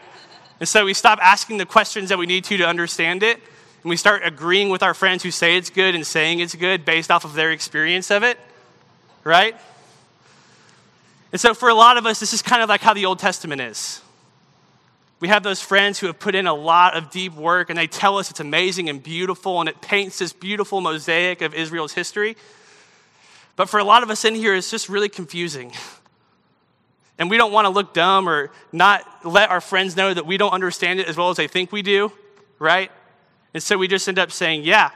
And 0.58 0.68
so 0.68 0.84
we 0.84 0.94
stop 0.94 1.18
asking 1.22 1.58
the 1.58 1.66
questions 1.66 2.08
that 2.08 2.18
we 2.18 2.26
need 2.26 2.44
to 2.44 2.56
to 2.56 2.66
understand 2.66 3.22
it, 3.22 3.36
and 3.82 3.90
we 3.90 3.96
start 3.96 4.22
agreeing 4.24 4.68
with 4.68 4.82
our 4.82 4.94
friends 4.94 5.22
who 5.22 5.30
say 5.30 5.56
it's 5.56 5.70
good 5.70 5.94
and 5.94 6.06
saying 6.06 6.40
it's 6.40 6.54
good 6.54 6.84
based 6.84 7.10
off 7.10 7.24
of 7.24 7.34
their 7.34 7.50
experience 7.50 8.10
of 8.10 8.22
it, 8.22 8.38
right? 9.24 9.56
And 11.32 11.40
so 11.40 11.54
for 11.54 11.68
a 11.68 11.74
lot 11.74 11.96
of 11.96 12.06
us, 12.06 12.20
this 12.20 12.32
is 12.32 12.42
kind 12.42 12.62
of 12.62 12.68
like 12.68 12.82
how 12.82 12.94
the 12.94 13.06
Old 13.06 13.18
Testament 13.18 13.60
is. 13.60 14.01
We 15.22 15.28
have 15.28 15.44
those 15.44 15.62
friends 15.62 16.00
who 16.00 16.08
have 16.08 16.18
put 16.18 16.34
in 16.34 16.48
a 16.48 16.52
lot 16.52 16.96
of 16.96 17.12
deep 17.12 17.34
work 17.34 17.70
and 17.70 17.78
they 17.78 17.86
tell 17.86 18.18
us 18.18 18.28
it's 18.28 18.40
amazing 18.40 18.88
and 18.88 19.00
beautiful 19.00 19.60
and 19.60 19.68
it 19.68 19.80
paints 19.80 20.18
this 20.18 20.32
beautiful 20.32 20.80
mosaic 20.80 21.42
of 21.42 21.54
Israel's 21.54 21.92
history. 21.92 22.36
But 23.54 23.68
for 23.68 23.78
a 23.78 23.84
lot 23.84 24.02
of 24.02 24.10
us 24.10 24.24
in 24.24 24.34
here, 24.34 24.52
it's 24.52 24.68
just 24.68 24.88
really 24.88 25.08
confusing. 25.08 25.70
And 27.20 27.30
we 27.30 27.36
don't 27.36 27.52
want 27.52 27.66
to 27.66 27.68
look 27.68 27.94
dumb 27.94 28.28
or 28.28 28.50
not 28.72 29.06
let 29.24 29.48
our 29.50 29.60
friends 29.60 29.96
know 29.96 30.12
that 30.12 30.26
we 30.26 30.38
don't 30.38 30.50
understand 30.50 30.98
it 30.98 31.06
as 31.06 31.16
well 31.16 31.30
as 31.30 31.36
they 31.36 31.46
think 31.46 31.70
we 31.70 31.82
do, 31.82 32.10
right? 32.58 32.90
And 33.54 33.62
so 33.62 33.78
we 33.78 33.86
just 33.86 34.08
end 34.08 34.18
up 34.18 34.32
saying, 34.32 34.64
yeah, 34.64 34.90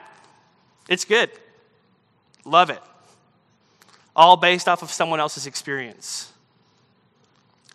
it's 0.88 1.04
good. 1.04 1.30
Love 2.44 2.70
it. 2.70 2.82
All 4.16 4.36
based 4.36 4.66
off 4.66 4.82
of 4.82 4.90
someone 4.90 5.20
else's 5.20 5.46
experience. 5.46 6.32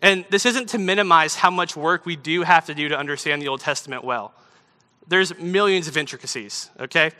And 0.02 0.24
this 0.30 0.44
isn't 0.44 0.70
to 0.70 0.78
minimize 0.78 1.36
how 1.36 1.50
much 1.50 1.76
work 1.76 2.04
we 2.04 2.16
do 2.16 2.42
have 2.42 2.66
to 2.66 2.74
do 2.74 2.88
to 2.88 2.98
understand 2.98 3.40
the 3.40 3.48
Old 3.48 3.60
Testament 3.60 4.02
well. 4.02 4.34
There's 5.06 5.38
millions 5.38 5.86
of 5.86 5.96
intricacies, 5.96 6.70
okay? 6.78 7.12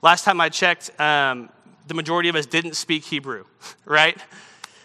Last 0.00 0.24
time 0.24 0.40
I 0.40 0.48
checked, 0.48 0.98
um, 1.00 1.48
the 1.88 1.94
majority 1.94 2.28
of 2.28 2.36
us 2.36 2.46
didn't 2.46 2.74
speak 2.74 3.04
Hebrew, 3.04 3.44
right? 3.84 4.16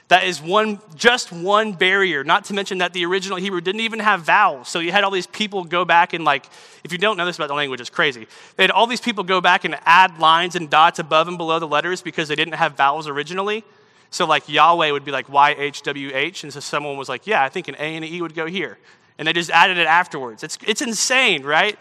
That 0.08 0.24
is 0.24 0.42
one, 0.42 0.80
just 0.96 1.32
one 1.32 1.74
barrier, 1.74 2.24
not 2.24 2.46
to 2.46 2.56
mention 2.56 2.80
that 2.80 2.94
the 2.94 3.06
original 3.06 3.38
Hebrew 3.38 3.62
didn't 3.62 3.82
even 3.82 4.00
have 4.00 4.22
vowels. 4.22 4.68
So 4.68 4.80
you 4.80 4.92
had 4.92 5.04
all 5.04 5.12
these 5.12 5.28
people 5.28 5.64
go 5.64 5.86
back 5.86 6.14
and, 6.14 6.26
like, 6.26 6.48
if 6.84 6.92
you 6.92 6.98
don't 6.98 7.16
know 7.16 7.28
this 7.28 7.36
about 7.36 7.50
the 7.50 7.54
language, 7.54 7.80
it's 7.80 7.92
crazy. 7.92 8.28
They 8.56 8.64
had 8.64 8.72
all 8.72 8.88
these 8.88 9.02
people 9.02 9.24
go 9.24 9.40
back 9.40 9.66
and 9.66 9.78
add 9.86 10.18
lines 10.18 10.56
and 10.56 10.68
dots 10.68 10.98
above 10.98 11.28
and 11.28 11.38
below 11.38 11.60
the 11.60 11.68
letters 11.68 12.02
because 12.02 12.28
they 12.28 12.36
didn't 12.36 12.56
have 12.56 12.76
vowels 12.76 13.08
originally. 13.08 13.64
So, 14.12 14.26
like, 14.26 14.50
Yahweh 14.50 14.92
would 14.92 15.06
be 15.06 15.12
like 15.12 15.28
YHWH. 15.28 16.44
And 16.44 16.54
so 16.54 16.60
someone 16.60 16.98
was 16.98 17.10
like, 17.10 17.28
yeah, 17.28 17.44
I 17.44 17.50
think 17.50 17.68
an 17.68 17.76
A 17.76 17.96
and 17.96 18.04
an 18.04 18.12
E 18.12 18.22
would 18.22 18.34
go 18.34 18.48
here. 18.48 18.78
And 19.18 19.28
they 19.28 19.34
just 19.34 19.52
added 19.52 19.78
it 19.78 19.86
afterwards. 19.86 20.44
It's, 20.44 20.58
it's 20.66 20.82
insane, 20.82 21.44
right? 21.44 21.78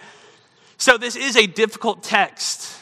So, 0.77 0.99
this 0.99 1.17
is 1.17 1.37
a 1.37 1.47
difficult 1.47 2.03
text. 2.03 2.77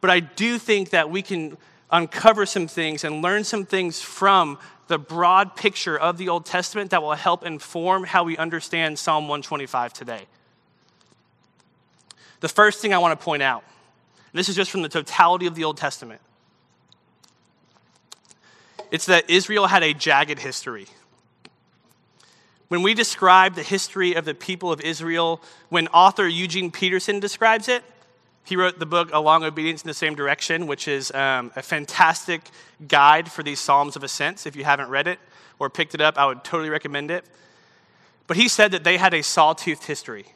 But 0.00 0.10
I 0.10 0.20
do 0.20 0.58
think 0.58 0.90
that 0.90 1.10
we 1.10 1.22
can 1.22 1.56
uncover 1.90 2.46
some 2.46 2.66
things 2.66 3.04
and 3.04 3.22
learn 3.22 3.44
some 3.44 3.64
things 3.64 4.00
from 4.00 4.58
the 4.88 4.98
broad 4.98 5.56
picture 5.56 5.98
of 5.98 6.16
the 6.16 6.28
Old 6.28 6.46
Testament 6.46 6.90
that 6.90 7.02
will 7.02 7.14
help 7.14 7.44
inform 7.44 8.04
how 8.04 8.24
we 8.24 8.36
understand 8.36 8.98
Psalm 8.98 9.24
125 9.24 9.92
today. 9.92 10.26
The 12.40 12.48
first 12.48 12.80
thing 12.80 12.94
I 12.94 12.98
want 12.98 13.18
to 13.18 13.24
point 13.24 13.42
out, 13.42 13.64
this 14.32 14.48
is 14.48 14.54
just 14.54 14.70
from 14.70 14.82
the 14.82 14.88
totality 14.88 15.46
of 15.46 15.54
the 15.54 15.64
Old 15.64 15.76
Testament, 15.76 16.20
it's 18.90 19.06
that 19.06 19.28
Israel 19.28 19.66
had 19.66 19.82
a 19.82 19.92
jagged 19.92 20.38
history. 20.38 20.86
When 22.68 22.82
we 22.82 22.94
describe 22.94 23.54
the 23.54 23.62
history 23.62 24.14
of 24.14 24.24
the 24.24 24.34
people 24.34 24.72
of 24.72 24.80
Israel, 24.80 25.40
when 25.68 25.86
author 25.88 26.26
Eugene 26.26 26.70
Peterson 26.70 27.20
describes 27.20 27.68
it, 27.68 27.84
he 28.44 28.56
wrote 28.56 28.78
the 28.78 28.86
book 28.86 29.10
A 29.12 29.20
Long 29.20 29.44
Obedience 29.44 29.82
in 29.82 29.88
the 29.88 29.94
Same 29.94 30.14
Direction, 30.14 30.66
which 30.66 30.86
is 30.88 31.10
um, 31.12 31.52
a 31.56 31.62
fantastic 31.62 32.42
guide 32.86 33.30
for 33.30 33.42
these 33.42 33.58
Psalms 33.58 33.96
of 33.96 34.04
Ascents. 34.04 34.46
If 34.46 34.54
you 34.54 34.64
haven't 34.64 34.88
read 34.88 35.06
it 35.08 35.18
or 35.58 35.68
picked 35.68 35.94
it 35.94 36.00
up, 36.00 36.16
I 36.16 36.26
would 36.26 36.44
totally 36.44 36.70
recommend 36.70 37.10
it. 37.10 37.24
But 38.26 38.36
he 38.36 38.48
said 38.48 38.72
that 38.72 38.84
they 38.84 38.96
had 38.96 39.14
a 39.14 39.20
sawtoothed 39.20 39.84
history. 39.84 40.26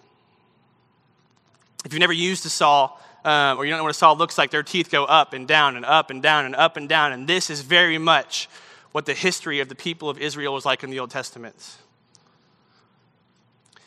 If 1.84 1.92
you've 1.92 2.00
never 2.00 2.12
used 2.12 2.44
a 2.46 2.48
saw, 2.48 2.90
um, 3.24 3.58
or 3.58 3.64
you 3.64 3.70
don't 3.70 3.78
know 3.78 3.84
what 3.84 3.90
a 3.90 3.94
saw 3.94 4.12
looks 4.12 4.38
like, 4.38 4.50
their 4.50 4.62
teeth 4.62 4.90
go 4.90 5.04
up 5.04 5.32
and 5.32 5.46
down 5.46 5.76
and 5.76 5.84
up 5.84 6.10
and 6.10 6.22
down 6.22 6.46
and 6.46 6.56
up 6.56 6.76
and 6.76 6.88
down. 6.88 7.12
And 7.12 7.26
this 7.26 7.50
is 7.50 7.60
very 7.60 7.98
much 7.98 8.48
what 8.92 9.06
the 9.06 9.14
history 9.14 9.60
of 9.60 9.68
the 9.68 9.74
people 9.74 10.08
of 10.08 10.18
Israel 10.18 10.54
was 10.54 10.64
like 10.64 10.82
in 10.82 10.90
the 10.90 10.98
Old 10.98 11.10
Testament. 11.10 11.76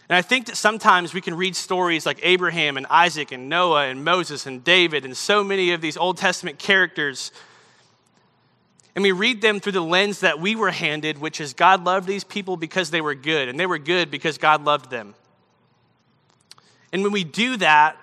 And 0.09 0.17
I 0.17 0.21
think 0.21 0.45
that 0.47 0.57
sometimes 0.57 1.13
we 1.13 1.21
can 1.21 1.35
read 1.35 1.55
stories 1.55 2.05
like 2.05 2.19
Abraham 2.23 2.77
and 2.77 2.85
Isaac 2.87 3.31
and 3.31 3.49
Noah 3.49 3.87
and 3.87 4.03
Moses 4.03 4.45
and 4.45 4.63
David 4.63 5.05
and 5.05 5.15
so 5.15 5.43
many 5.43 5.71
of 5.71 5.81
these 5.81 5.97
Old 5.97 6.17
Testament 6.17 6.59
characters. 6.59 7.31
And 8.95 9.01
we 9.01 9.11
read 9.11 9.41
them 9.41 9.59
through 9.59 9.71
the 9.71 9.81
lens 9.81 10.19
that 10.19 10.39
we 10.39 10.55
were 10.55 10.71
handed, 10.71 11.17
which 11.17 11.41
is 11.41 11.53
God 11.53 11.83
loved 11.83 12.07
these 12.07 12.23
people 12.23 12.57
because 12.57 12.91
they 12.91 13.01
were 13.01 13.15
good, 13.15 13.47
and 13.47 13.59
they 13.59 13.65
were 13.65 13.79
good 13.79 14.11
because 14.11 14.37
God 14.37 14.65
loved 14.65 14.91
them. 14.91 15.15
And 16.91 17.01
when 17.01 17.11
we 17.11 17.23
do 17.23 17.57
that, 17.57 17.97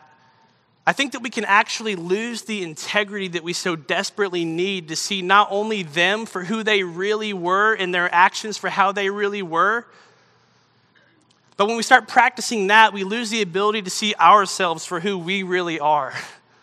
I 0.87 0.93
think 0.93 1.13
that 1.13 1.23
we 1.23 1.31
can 1.31 1.45
actually 1.45 1.95
lose 1.95 2.43
the 2.43 2.63
integrity 2.63 3.29
that 3.29 3.45
we 3.45 3.53
so 3.53 3.77
desperately 3.77 4.45
need 4.45 4.89
to 4.89 4.97
see 4.97 5.23
not 5.23 5.49
only 5.51 5.83
them 5.83 6.27
for 6.27 6.45
who 6.45 6.63
they 6.63 6.83
really 6.83 7.33
were 7.33 7.75
and 7.75 7.95
their 7.95 8.13
actions 8.13 8.57
for 8.57 8.71
how 8.71 8.91
they 8.91 9.11
really 9.11 9.43
were, 9.43 9.87
but 11.61 11.67
when 11.67 11.77
we 11.77 11.83
start 11.83 12.09
practicing 12.09 12.69
that, 12.69 12.95
we 12.95 13.05
lose 13.05 13.29
the 13.29 13.43
ability 13.43 13.83
to 13.83 13.91
see 13.91 14.15
ourselves 14.15 14.87
for 14.87 14.99
who 14.99 15.19
we 15.19 15.43
really 15.43 15.79
are 15.79 16.15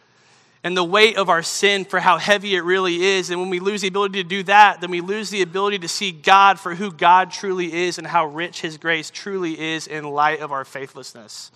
and 0.63 0.75
the 0.75 0.83
weight 0.83 1.17
of 1.17 1.29
our 1.29 1.43
sin 1.43 1.85
for 1.85 1.99
how 1.99 2.17
heavy 2.17 2.55
it 2.55 2.61
really 2.61 3.03
is. 3.03 3.29
And 3.29 3.39
when 3.39 3.51
we 3.51 3.59
lose 3.59 3.81
the 3.81 3.89
ability 3.89 4.23
to 4.23 4.27
do 4.27 4.41
that, 4.43 4.81
then 4.81 4.89
we 4.89 5.01
lose 5.01 5.29
the 5.29 5.43
ability 5.43 5.77
to 5.79 5.87
see 5.87 6.11
God 6.11 6.59
for 6.59 6.73
who 6.73 6.91
God 6.91 7.29
truly 7.29 7.71
is 7.71 7.99
and 7.99 8.07
how 8.07 8.25
rich 8.25 8.61
His 8.61 8.77
grace 8.77 9.11
truly 9.11 9.59
is 9.59 9.85
in 9.85 10.03
light 10.03 10.39
of 10.39 10.51
our 10.51 10.65
faithlessness. 10.65 11.51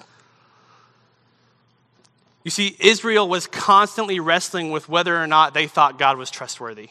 You 2.44 2.52
see, 2.52 2.76
Israel 2.80 3.30
was 3.30 3.48
constantly 3.48 4.20
wrestling 4.20 4.72
with 4.72 4.90
whether 4.90 5.16
or 5.16 5.28
not 5.28 5.54
they 5.54 5.68
thought 5.68 6.00
God 6.00 6.18
was 6.18 6.32
trustworthy. 6.32 6.90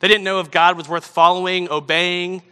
They 0.00 0.08
didn't 0.08 0.24
know 0.24 0.40
if 0.40 0.50
God 0.50 0.76
was 0.76 0.88
worth 0.88 1.06
following, 1.06 1.70
obeying, 1.70 2.42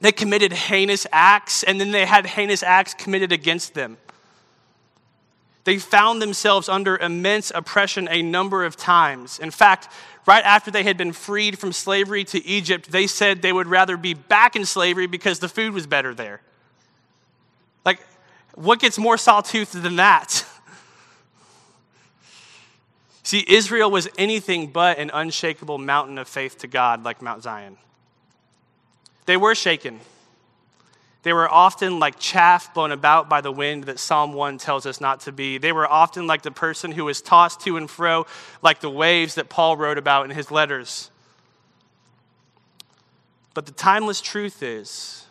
they 0.00 0.12
committed 0.12 0.52
heinous 0.52 1.06
acts, 1.12 1.62
and 1.62 1.80
then 1.80 1.90
they 1.90 2.04
had 2.04 2.26
heinous 2.26 2.62
acts 2.62 2.92
committed 2.92 3.32
against 3.32 3.72
them. 3.72 3.96
They 5.64 5.78
found 5.78 6.20
themselves 6.20 6.68
under 6.68 6.98
immense 6.98 7.50
oppression 7.54 8.06
a 8.10 8.20
number 8.20 8.64
of 8.64 8.76
times. 8.76 9.38
In 9.38 9.50
fact, 9.50 9.88
right 10.26 10.44
after 10.44 10.70
they 10.70 10.82
had 10.82 10.98
been 10.98 11.12
freed 11.12 11.58
from 11.58 11.72
slavery 11.72 12.22
to 12.24 12.44
Egypt, 12.44 12.92
they 12.92 13.06
said 13.06 13.40
they 13.40 13.52
would 13.52 13.66
rather 13.66 13.96
be 13.96 14.12
back 14.12 14.56
in 14.56 14.66
slavery 14.66 15.06
because 15.06 15.38
the 15.38 15.48
food 15.48 15.72
was 15.72 15.86
better 15.86 16.12
there. 16.14 16.42
What 18.54 18.80
gets 18.80 18.98
more 18.98 19.16
sawtoothed 19.16 19.82
than 19.82 19.96
that? 19.96 20.44
See, 23.22 23.44
Israel 23.48 23.90
was 23.90 24.08
anything 24.18 24.68
but 24.68 24.98
an 24.98 25.10
unshakable 25.12 25.78
mountain 25.78 26.18
of 26.18 26.28
faith 26.28 26.58
to 26.58 26.66
God 26.66 27.04
like 27.04 27.22
Mount 27.22 27.42
Zion. 27.42 27.78
They 29.26 29.36
were 29.36 29.54
shaken. 29.54 30.00
They 31.22 31.32
were 31.32 31.50
often 31.50 31.98
like 31.98 32.18
chaff 32.18 32.74
blown 32.74 32.92
about 32.92 33.30
by 33.30 33.40
the 33.40 33.50
wind 33.50 33.84
that 33.84 33.98
Psalm 33.98 34.34
1 34.34 34.58
tells 34.58 34.84
us 34.84 35.00
not 35.00 35.20
to 35.20 35.32
be. 35.32 35.56
They 35.56 35.72
were 35.72 35.90
often 35.90 36.26
like 36.26 36.42
the 36.42 36.50
person 36.50 36.92
who 36.92 37.06
was 37.06 37.22
tossed 37.22 37.62
to 37.62 37.78
and 37.78 37.90
fro, 37.90 38.26
like 38.62 38.80
the 38.80 38.90
waves 38.90 39.36
that 39.36 39.48
Paul 39.48 39.78
wrote 39.78 39.96
about 39.96 40.26
in 40.26 40.36
his 40.36 40.50
letters. 40.50 41.10
But 43.54 43.64
the 43.64 43.72
timeless 43.72 44.20
truth 44.20 44.62
is, 44.62 45.23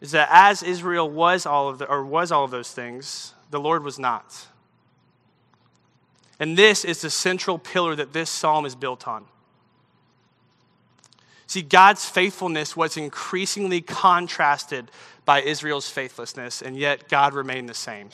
is 0.00 0.12
that 0.12 0.28
as 0.30 0.62
Israel 0.62 1.08
was 1.10 1.44
all 1.46 1.68
of 1.68 1.78
the, 1.78 1.86
or 1.86 2.04
was 2.04 2.32
all 2.32 2.44
of 2.44 2.50
those 2.50 2.72
things, 2.72 3.34
the 3.50 3.60
Lord 3.60 3.84
was 3.84 3.98
not. 3.98 4.46
And 6.38 6.56
this 6.56 6.84
is 6.84 7.02
the 7.02 7.10
central 7.10 7.58
pillar 7.58 7.94
that 7.94 8.12
this 8.12 8.30
psalm 8.30 8.64
is 8.64 8.74
built 8.74 9.06
on. 9.06 9.26
See, 11.46 11.62
God's 11.62 12.08
faithfulness 12.08 12.76
was 12.76 12.96
increasingly 12.96 13.80
contrasted 13.80 14.90
by 15.24 15.42
Israel's 15.42 15.90
faithlessness, 15.90 16.62
and 16.62 16.76
yet 16.76 17.08
God 17.08 17.34
remained 17.34 17.68
the 17.68 17.74
same. 17.74 18.10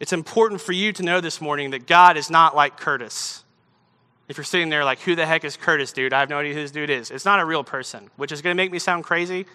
It's 0.00 0.12
important 0.12 0.60
for 0.60 0.72
you 0.72 0.92
to 0.92 1.02
know 1.02 1.20
this 1.20 1.40
morning 1.40 1.70
that 1.70 1.86
God 1.86 2.16
is 2.16 2.30
not 2.30 2.54
like 2.54 2.76
Curtis. 2.76 3.44
If 4.28 4.36
you're 4.36 4.44
sitting 4.44 4.68
there 4.68 4.84
like, 4.84 5.00
who 5.00 5.14
the 5.14 5.26
heck 5.26 5.44
is 5.44 5.56
Curtis, 5.56 5.92
dude? 5.92 6.12
I 6.12 6.20
have 6.20 6.28
no 6.28 6.38
idea 6.38 6.54
who 6.54 6.60
this 6.60 6.70
dude 6.70 6.90
is. 6.90 7.10
It's 7.10 7.24
not 7.24 7.40
a 7.40 7.44
real 7.44 7.64
person, 7.64 8.10
which 8.16 8.30
is 8.30 8.42
going 8.42 8.54
to 8.54 8.62
make 8.62 8.70
me 8.70 8.78
sound 8.78 9.04
crazy. 9.04 9.46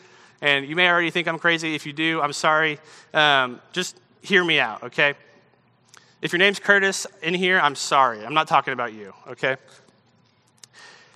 And 0.42 0.68
you 0.68 0.76
may 0.76 0.90
already 0.90 1.12
think 1.12 1.28
I'm 1.28 1.40
crazy. 1.40 1.76
If 1.76 1.86
you 1.86 1.94
do, 1.94 2.22
I'm 2.22 2.34
sorry. 2.34 2.80
Um, 3.14 3.62
just 3.72 3.98
hear 4.22 4.44
me 4.44 4.60
out, 4.60 4.84
okay? 4.84 5.14
If 6.22 6.34
your 6.34 6.40
name's 6.40 6.60
Curtis 6.60 7.06
in 7.22 7.34
here, 7.34 7.60
I'm 7.60 7.76
sorry. 7.76 8.26
I'm 8.26 8.34
not 8.34 8.48
talking 8.48 8.74
about 8.74 8.94
you, 8.94 9.14
okay? 9.28 9.58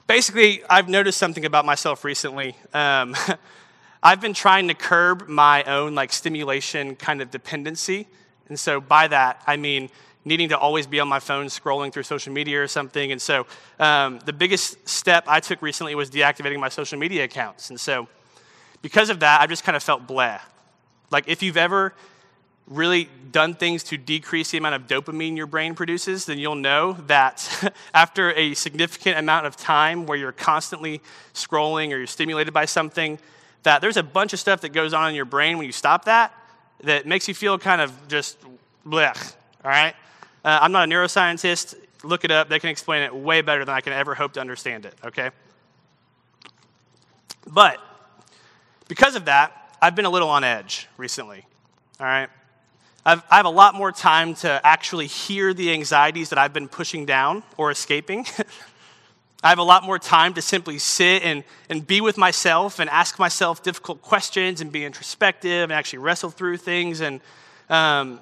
basically, 0.08 0.64
I've 0.70 0.90
noticed 0.90 1.18
something 1.18 1.46
about 1.46 1.66
myself 1.66 2.04
recently. 2.04 2.56
Um, 2.74 3.16
I've 4.04 4.22
been 4.22 4.34
trying 4.34 4.70
to 4.70 4.74
curb 4.74 5.28
my 5.28 5.64
own 5.64 5.94
like 5.94 6.14
stimulation 6.14 6.96
kind 6.96 7.22
of 7.22 7.30
dependency. 7.30 8.08
And 8.48 8.58
so 8.58 8.80
by 8.80 9.08
that, 9.10 9.44
I 9.46 9.58
mean 9.58 9.90
needing 10.27 10.50
to 10.50 10.57
always 10.57 10.86
be 10.86 11.00
on 11.00 11.07
my 11.07 11.19
phone 11.19 11.48
scrolling 11.48 11.91
through 11.91 12.03
social 12.03 12.34
media 12.34 12.62
or 12.62 12.67
something. 12.67 13.12
And 13.12 13.22
so 13.22 13.48
um, 13.79 14.19
the 14.25 14.34
biggest 14.34 14.88
step 14.88 15.24
I 15.27 15.39
took 15.39 15.62
recently 15.62 15.96
was 15.96 16.10
deactivating 16.10 16.60
my 16.60 16.69
social 16.69 17.00
media 17.00 17.24
accounts. 17.24 17.69
And 17.69 17.79
so 17.79 18.07
because 18.81 19.10
of 19.10 19.22
that, 19.22 19.41
I've 19.41 19.50
just 19.50 19.63
kind 19.63 19.75
of 19.75 19.84
felt 19.84 20.05
blah. 20.05 20.39
Like 21.10 21.27
if 21.27 21.41
you've 21.41 21.57
ever 21.57 21.93
really 22.67 23.10
done 23.31 23.53
things 23.53 23.81
to 23.81 23.98
decrease 23.98 24.51
the 24.51 24.57
amount 24.57 24.75
of 24.75 24.88
dopamine 24.88 25.38
your 25.38 25.48
brain 25.48 25.74
produces, 25.74 26.25
then 26.25 26.38
you'll 26.38 26.55
know 26.55 26.93
that 27.07 27.74
after 27.93 28.34
a 28.34 28.53
significant 28.53 29.17
amount 29.17 29.46
of 29.46 29.55
time 29.55 30.05
where 30.05 30.17
you're 30.17 30.34
constantly 30.34 31.01
scrolling 31.34 31.93
or 31.93 31.98
you're 31.98 32.07
stimulated 32.07 32.53
by 32.53 32.65
something, 32.65 33.17
that 33.63 33.81
there's 33.81 33.98
a 33.98 34.03
bunch 34.03 34.34
of 34.34 34.39
stuff 34.39 34.62
that 34.62 34.69
goes 34.69 34.93
on 34.93 35.10
in 35.10 35.15
your 35.15 35.25
brain 35.25 35.57
when 35.57 35.65
you 35.65 35.72
stop 35.72 36.05
that 36.05 36.34
that 36.84 37.05
makes 37.05 37.27
you 37.27 37.34
feel 37.34 37.57
kind 37.57 37.81
of 37.81 38.07
just 38.07 38.38
blech, 38.86 39.34
all 39.63 39.72
right? 39.72 39.96
Uh, 40.48 40.60
I'm 40.62 40.72
not 40.72 40.88
a 40.88 40.89
neuroscientist. 40.89 41.75
Look 42.06 42.24
it 42.24 42.32
up. 42.32 42.48
They 42.48 42.58
can 42.58 42.70
explain 42.70 43.04
it 43.04 43.13
way 43.13 43.42
better 43.42 43.66
than 43.66 43.75
I 43.75 43.82
can 43.82 43.92
ever 43.92 44.16
hope 44.16 44.32
to 44.34 44.39
understand 44.39 44.86
it, 44.86 44.94
okay? 45.04 45.32
But 47.46 47.80
because 48.88 49.18
of 49.18 49.25
that, 49.25 49.51
I've 49.82 49.94
been 49.94 50.06
a 50.06 50.10
little 50.10 50.30
on 50.30 50.46
edge 50.46 50.88
recently, 50.96 51.46
all 52.00 52.06
right? 52.06 52.30
I've, 53.06 53.24
I 53.30 53.36
have 53.36 53.46
a 53.46 53.50
lot 53.50 53.75
more 53.75 53.92
time 53.92 54.36
to 54.36 54.62
actually 54.66 55.08
hear 55.08 55.54
the 55.54 55.74
anxieties 55.74 56.30
that 56.30 56.39
I've 56.39 56.54
been 56.54 56.70
pushing 56.70 57.06
down 57.06 57.44
or 57.58 57.70
escaping. 57.70 58.25
I 59.44 59.50
have 59.50 59.60
a 59.60 59.63
lot 59.63 59.84
more 59.84 60.00
time 60.00 60.34
to 60.36 60.42
simply 60.42 60.80
sit 60.80 61.24
and, 61.24 61.44
and 61.70 61.86
be 61.86 62.00
with 62.00 62.18
myself 62.18 62.80
and 62.80 62.89
ask 62.89 63.20
myself 63.20 63.63
difficult 63.63 64.01
questions 64.01 64.62
and 64.62 64.72
be 64.72 64.86
introspective 64.86 65.63
and 65.63 65.74
actually 65.74 66.00
wrestle 66.00 66.30
through 66.30 66.56
things. 66.56 67.01
And 67.01 67.20
um, 67.70 68.22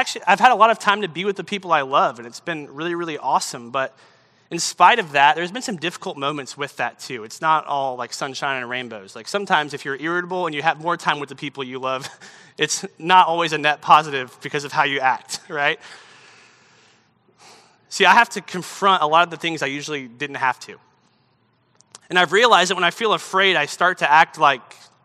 actually, 0.00 0.22
I've 0.26 0.40
had 0.40 0.52
a 0.52 0.54
lot 0.54 0.70
of 0.70 0.78
time 0.78 1.02
to 1.02 1.08
be 1.08 1.24
with 1.24 1.36
the 1.36 1.44
people 1.44 1.72
I 1.72 1.82
love, 1.82 2.18
and 2.18 2.26
it's 2.26 2.40
been 2.40 2.72
really, 2.72 2.94
really 2.94 3.18
awesome. 3.18 3.70
But 3.70 3.96
in 4.50 4.58
spite 4.58 4.98
of 4.98 5.12
that, 5.12 5.34
there's 5.34 5.50
been 5.50 5.62
some 5.62 5.76
difficult 5.76 6.18
moments 6.18 6.58
with 6.58 6.76
that 6.76 6.98
too. 6.98 7.24
It's 7.24 7.40
not 7.40 7.66
all 7.66 7.96
like 7.96 8.12
sunshine 8.12 8.60
and 8.60 8.68
rainbows. 8.68 9.16
Like 9.16 9.26
sometimes 9.26 9.72
if 9.72 9.84
you're 9.84 9.96
irritable 9.96 10.46
and 10.46 10.54
you 10.54 10.60
have 10.62 10.78
more 10.78 10.96
time 10.96 11.20
with 11.20 11.30
the 11.30 11.34
people 11.34 11.64
you 11.64 11.78
love, 11.78 12.06
it's 12.58 12.84
not 12.98 13.28
always 13.28 13.54
a 13.54 13.58
net 13.58 13.80
positive 13.80 14.36
because 14.42 14.64
of 14.64 14.72
how 14.72 14.84
you 14.84 15.00
act, 15.00 15.40
right? 15.48 15.80
See, 17.88 18.04
I 18.04 18.12
have 18.12 18.28
to 18.30 18.40
confront 18.40 19.02
a 19.02 19.06
lot 19.06 19.24
of 19.24 19.30
the 19.30 19.38
things 19.38 19.62
I 19.62 19.66
usually 19.66 20.06
didn't 20.06 20.36
have 20.36 20.60
to. 20.60 20.76
And 22.10 22.18
I've 22.18 22.32
realized 22.32 22.70
that 22.70 22.74
when 22.74 22.84
I 22.84 22.90
feel 22.90 23.14
afraid, 23.14 23.56
I 23.56 23.64
start 23.64 23.98
to 23.98 24.10
act 24.10 24.38
like, 24.38 24.60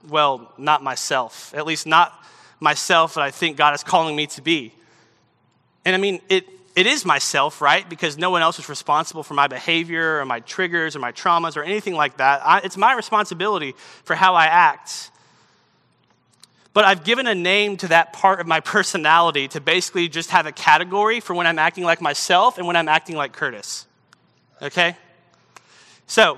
well, 0.10 0.52
not 0.58 0.84
myself, 0.84 1.54
at 1.56 1.66
least 1.66 1.88
not 1.88 2.14
myself 2.60 3.14
that 3.14 3.22
I 3.22 3.32
think 3.32 3.56
God 3.56 3.74
is 3.74 3.84
calling 3.84 4.16
me 4.16 4.28
to 4.28 4.42
be. 4.42 4.74
And 5.88 5.96
I 5.96 6.00
mean, 6.00 6.20
it, 6.28 6.46
it 6.76 6.86
is 6.86 7.06
myself, 7.06 7.62
right? 7.62 7.90
Because 7.90 8.18
no 8.18 8.30
one 8.30 8.42
else 8.42 8.60
is 8.60 8.68
responsible 8.68 9.24
for 9.24 9.36
my 9.36 9.48
behavior 9.48 10.20
or 10.20 10.26
my 10.26 10.42
triggers 10.42 10.98
or 10.98 11.00
my 11.00 11.14
traumas 11.14 11.56
or 11.56 11.64
anything 11.64 11.94
like 11.94 12.18
that. 12.18 12.42
I, 12.46 12.60
it's 12.60 12.76
my 12.76 12.92
responsibility 12.92 13.74
for 14.04 14.14
how 14.14 14.36
I 14.36 14.48
act. 14.48 15.12
But 16.74 16.84
I've 16.84 17.06
given 17.06 17.26
a 17.26 17.34
name 17.34 17.78
to 17.78 17.88
that 17.88 18.12
part 18.12 18.42
of 18.42 18.48
my 18.48 18.60
personality 18.76 19.48
to 19.48 19.62
basically 19.62 20.10
just 20.10 20.32
have 20.32 20.46
a 20.46 20.52
category 20.52 21.22
for 21.22 21.34
when 21.34 21.48
I'm 21.48 21.58
acting 21.58 21.86
like 21.86 22.02
myself 22.02 22.58
and 22.58 22.68
when 22.68 22.76
I'm 22.76 22.90
acting 22.90 23.16
like 23.16 23.32
Curtis. 23.32 23.88
Okay? 24.62 24.98
So, 26.06 26.38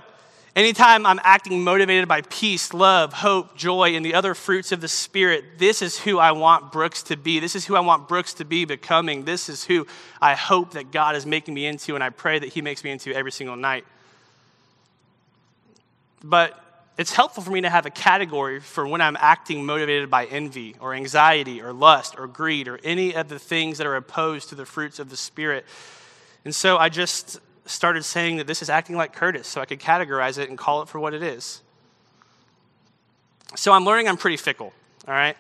anytime 0.59 1.05
I'm 1.05 1.21
acting 1.23 1.63
motivated 1.63 2.09
by 2.09 2.21
peace, 2.21 2.73
love, 2.73 3.13
hope, 3.13 3.55
joy, 3.55 3.95
and 3.95 4.05
the 4.05 4.13
other 4.13 4.35
fruits 4.35 4.73
of 4.73 4.81
the 4.81 4.89
Spirit, 4.89 5.57
this 5.57 5.81
is 5.81 5.97
who 5.97 6.19
I 6.19 6.33
want 6.33 6.73
Brooks 6.73 7.01
to 7.03 7.15
be. 7.15 7.39
This 7.39 7.55
is 7.55 7.65
who 7.65 7.77
I 7.77 7.79
want 7.79 8.09
Brooks 8.09 8.33
to 8.35 8.45
be 8.45 8.65
becoming. 8.65 9.23
This 9.23 9.47
is 9.47 9.63
who 9.63 9.87
I 10.21 10.35
hope 10.35 10.71
that 10.71 10.91
God 10.91 11.15
is 11.15 11.25
making 11.25 11.53
me 11.53 11.65
into, 11.65 11.95
and 11.95 12.03
I 12.03 12.09
pray 12.09 12.39
that 12.39 12.49
He 12.49 12.61
makes 12.61 12.83
me 12.83 12.91
into 12.91 13.13
every 13.13 13.31
single 13.31 13.55
night. 13.55 13.85
But 16.21 16.61
it's 16.97 17.13
helpful 17.13 17.41
for 17.41 17.51
me 17.51 17.61
to 17.61 17.69
have 17.69 17.85
a 17.85 17.89
category 17.89 18.59
for 18.59 18.85
when 18.85 18.99
I'm 18.99 19.15
acting 19.17 19.65
motivated 19.65 20.09
by 20.09 20.25
envy 20.25 20.75
or 20.81 20.93
anxiety 20.93 21.61
or 21.61 21.71
lust 21.71 22.15
or 22.19 22.27
greed 22.27 22.67
or 22.67 22.77
any 22.83 23.15
of 23.15 23.29
the 23.29 23.39
things 23.39 23.77
that 23.77 23.87
are 23.87 23.95
opposed 23.95 24.49
to 24.49 24.55
the 24.55 24.65
fruits 24.65 24.99
of 24.99 25.09
the 25.09 25.15
Spirit. 25.15 25.65
And 26.43 26.53
so 26.53 26.77
I 26.77 26.89
just 26.89 27.39
started 27.69 28.03
saying 28.03 28.37
that 28.37 28.47
this 28.47 28.61
is 28.61 28.69
acting 28.69 28.97
like 28.97 29.13
Curtis 29.13 29.47
so 29.47 29.61
I 29.61 29.65
could 29.65 29.79
categorize 29.79 30.37
it 30.37 30.49
and 30.49 30.57
call 30.57 30.81
it 30.81 30.89
for 30.89 30.99
what 30.99 31.13
it 31.13 31.21
is. 31.21 31.61
So 33.55 33.71
I'm 33.71 33.85
learning 33.85 34.07
I'm 34.07 34.17
pretty 34.17 34.37
fickle, 34.37 34.73
all 35.07 35.13
right? 35.13 35.37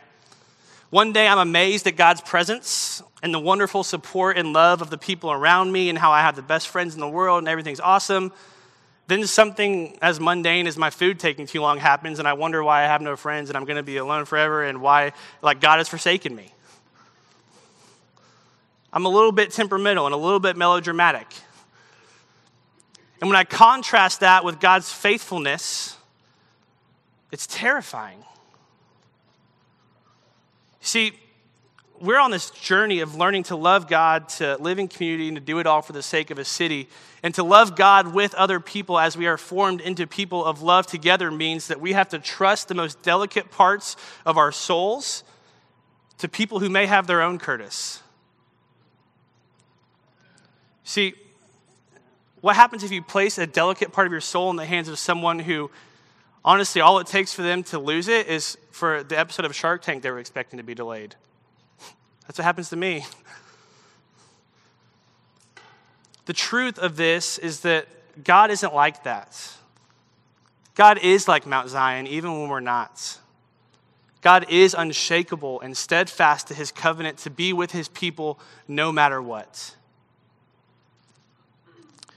One 0.89 1.11
day 1.11 1.27
I'm 1.27 1.37
amazed 1.37 1.85
at 1.87 1.95
God's 1.95 2.21
presence 2.21 3.01
and 3.21 3.33
the 3.33 3.39
wonderful 3.39 3.83
support 3.83 4.37
and 4.37 4.53
love 4.53 4.81
of 4.81 4.89
the 4.89 4.97
people 4.97 5.31
around 5.31 5.71
me 5.71 5.89
and 5.89 5.97
how 5.97 6.11
I 6.11 6.21
have 6.21 6.35
the 6.35 6.41
best 6.41 6.67
friends 6.67 6.95
in 6.95 6.99
the 6.99 7.09
world 7.09 7.39
and 7.39 7.47
everything's 7.47 7.79
awesome. 7.79 8.31
Then 9.07 9.25
something 9.25 9.97
as 10.01 10.19
mundane 10.19 10.67
as 10.67 10.77
my 10.77 10.91
food 10.91 11.19
taking 11.19 11.47
too 11.47 11.61
long 11.61 11.79
happens, 11.79 12.19
and 12.19 12.27
I 12.27 12.33
wonder 12.33 12.63
why 12.63 12.83
I 12.83 12.85
have 12.85 13.01
no 13.01 13.15
friends 13.15 13.49
and 13.49 13.57
I'm 13.57 13.65
going 13.65 13.77
to 13.77 13.83
be 13.83 13.97
alone 13.97 14.25
forever 14.25 14.63
and 14.63 14.81
why, 14.81 15.13
like, 15.41 15.59
God 15.59 15.77
has 15.77 15.87
forsaken 15.87 16.35
me. 16.35 16.53
I'm 18.93 19.05
a 19.05 19.09
little 19.09 19.31
bit 19.31 19.51
temperamental 19.51 20.05
and 20.05 20.13
a 20.13 20.17
little 20.17 20.39
bit 20.39 20.57
melodramatic. 20.57 21.27
And 23.21 23.29
when 23.29 23.35
I 23.35 23.43
contrast 23.43 24.21
that 24.21 24.45
with 24.45 24.59
God's 24.59 24.91
faithfulness, 24.91 25.97
it's 27.31 27.47
terrifying. 27.47 28.23
See, 30.81 31.13
we're 31.99 32.19
on 32.19 32.31
this 32.31 32.49
journey 32.51 33.01
of 33.01 33.15
learning 33.15 33.43
to 33.43 33.55
love 33.55 33.87
God, 33.87 34.29
to 34.29 34.55
live 34.57 34.79
in 34.79 34.87
community, 34.87 35.27
and 35.27 35.35
to 35.35 35.41
do 35.41 35.59
it 35.59 35.67
all 35.67 35.81
for 35.81 35.91
the 35.91 36.01
sake 36.01 36.31
of 36.31 36.39
a 36.39 36.45
city. 36.45 36.87
And 37.21 37.35
to 37.35 37.43
love 37.43 37.75
God 37.75 38.13
with 38.13 38.33
other 38.35 38.61
people 38.61 38.97
as 38.97 39.17
we 39.17 39.27
are 39.27 39.37
formed 39.37 39.81
into 39.81 40.07
people 40.07 40.45
of 40.45 40.61
love 40.61 40.87
together 40.87 41.29
means 41.29 41.67
that 41.67 41.81
we 41.81 41.91
have 41.93 42.07
to 42.09 42.19
trust 42.19 42.69
the 42.69 42.75
most 42.75 43.01
delicate 43.01 43.51
parts 43.51 43.97
of 44.25 44.37
our 44.37 44.53
souls 44.53 45.23
to 46.19 46.29
people 46.29 46.59
who 46.59 46.69
may 46.69 46.85
have 46.85 47.07
their 47.07 47.21
own 47.21 47.37
Curtis. 47.37 48.01
See, 50.83 51.13
what 52.41 52.55
happens 52.55 52.83
if 52.83 52.91
you 52.91 53.01
place 53.01 53.37
a 53.37 53.47
delicate 53.47 53.91
part 53.91 54.07
of 54.07 54.11
your 54.11 54.21
soul 54.21 54.49
in 54.49 54.55
the 54.55 54.65
hands 54.65 54.87
of 54.87 54.97
someone 54.97 55.39
who, 55.39 55.69
honestly, 56.43 56.81
all 56.81 56.99
it 56.99 57.07
takes 57.07 57.33
for 57.33 57.41
them 57.41 57.63
to 57.63 57.79
lose 57.79 58.07
it 58.07 58.27
is 58.27 58.57
for 58.71 59.03
the 59.03 59.17
episode 59.17 59.45
of 59.45 59.55
Shark 59.55 59.81
Tank 59.81 60.03
they 60.03 60.11
were 60.11 60.19
expecting 60.19 60.57
to 60.57 60.63
be 60.63 60.73
delayed? 60.73 61.15
That's 62.27 62.37
what 62.37 62.45
happens 62.45 62.69
to 62.69 62.75
me. 62.75 63.05
The 66.25 66.33
truth 66.33 66.77
of 66.77 66.95
this 66.95 67.39
is 67.39 67.61
that 67.61 67.87
God 68.23 68.51
isn't 68.51 68.73
like 68.73 69.03
that. 69.03 69.51
God 70.75 70.99
is 70.99 71.27
like 71.27 71.47
Mount 71.47 71.69
Zion, 71.69 72.05
even 72.05 72.39
when 72.39 72.49
we're 72.49 72.59
not. 72.59 73.17
God 74.21 74.45
is 74.49 74.75
unshakable 74.77 75.59
and 75.61 75.75
steadfast 75.75 76.47
to 76.49 76.53
his 76.53 76.71
covenant 76.71 77.17
to 77.19 77.29
be 77.29 77.51
with 77.51 77.71
his 77.71 77.87
people 77.87 78.39
no 78.67 78.91
matter 78.91 79.21
what. 79.21 79.75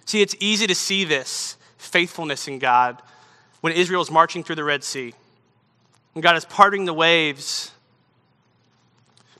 See, 0.04 0.22
it's 0.22 0.36
easy 0.40 0.66
to 0.66 0.74
see 0.74 1.04
this 1.04 1.56
faithfulness 1.78 2.48
in 2.48 2.58
God 2.58 3.00
when 3.60 3.72
Israel 3.72 4.02
is 4.02 4.10
marching 4.10 4.42
through 4.42 4.56
the 4.56 4.64
Red 4.64 4.84
Sea. 4.84 5.14
When 6.12 6.22
God 6.22 6.36
is 6.36 6.44
parting 6.44 6.84
the 6.84 6.94
waves 6.94 7.72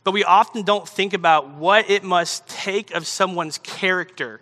but 0.05 0.12
we 0.12 0.25
often 0.25 0.62
don't 0.62 0.88
think 0.88 1.14
about 1.14 1.51
what 1.55 1.88
it 1.88 2.03
must 2.03 2.48
take 2.48 2.92
of 2.92 3.07
someone's 3.07 3.59
character 3.59 4.40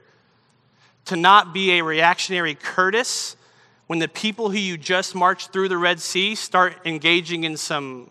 to 1.07 1.17
not 1.17 1.53
be 1.53 1.73
a 1.73 1.85
reactionary 1.85 2.55
Curtis 2.55 3.37
when 3.87 3.99
the 3.99 4.09
people 4.09 4.51
who 4.51 4.59
you 4.59 4.79
just 4.79 5.15
marched 5.15 5.53
through 5.53 5.69
the 5.69 5.77
Red 5.77 6.01
Sea 6.01 6.35
start 6.35 6.75
engaging 6.85 7.45
in 7.45 7.57
some 7.57 8.11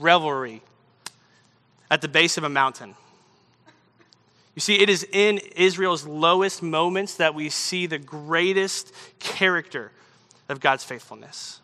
revelry 0.00 0.62
at 1.90 2.00
the 2.00 2.08
base 2.08 2.38
of 2.38 2.44
a 2.44 2.48
mountain. 2.48 2.94
You 4.54 4.60
see, 4.60 4.80
it 4.80 4.88
is 4.88 5.06
in 5.10 5.38
Israel's 5.56 6.06
lowest 6.06 6.62
moments 6.62 7.16
that 7.16 7.34
we 7.34 7.48
see 7.48 7.86
the 7.86 7.98
greatest 7.98 8.92
character 9.18 9.90
of 10.48 10.60
God's 10.60 10.84
faithfulness. 10.84 11.60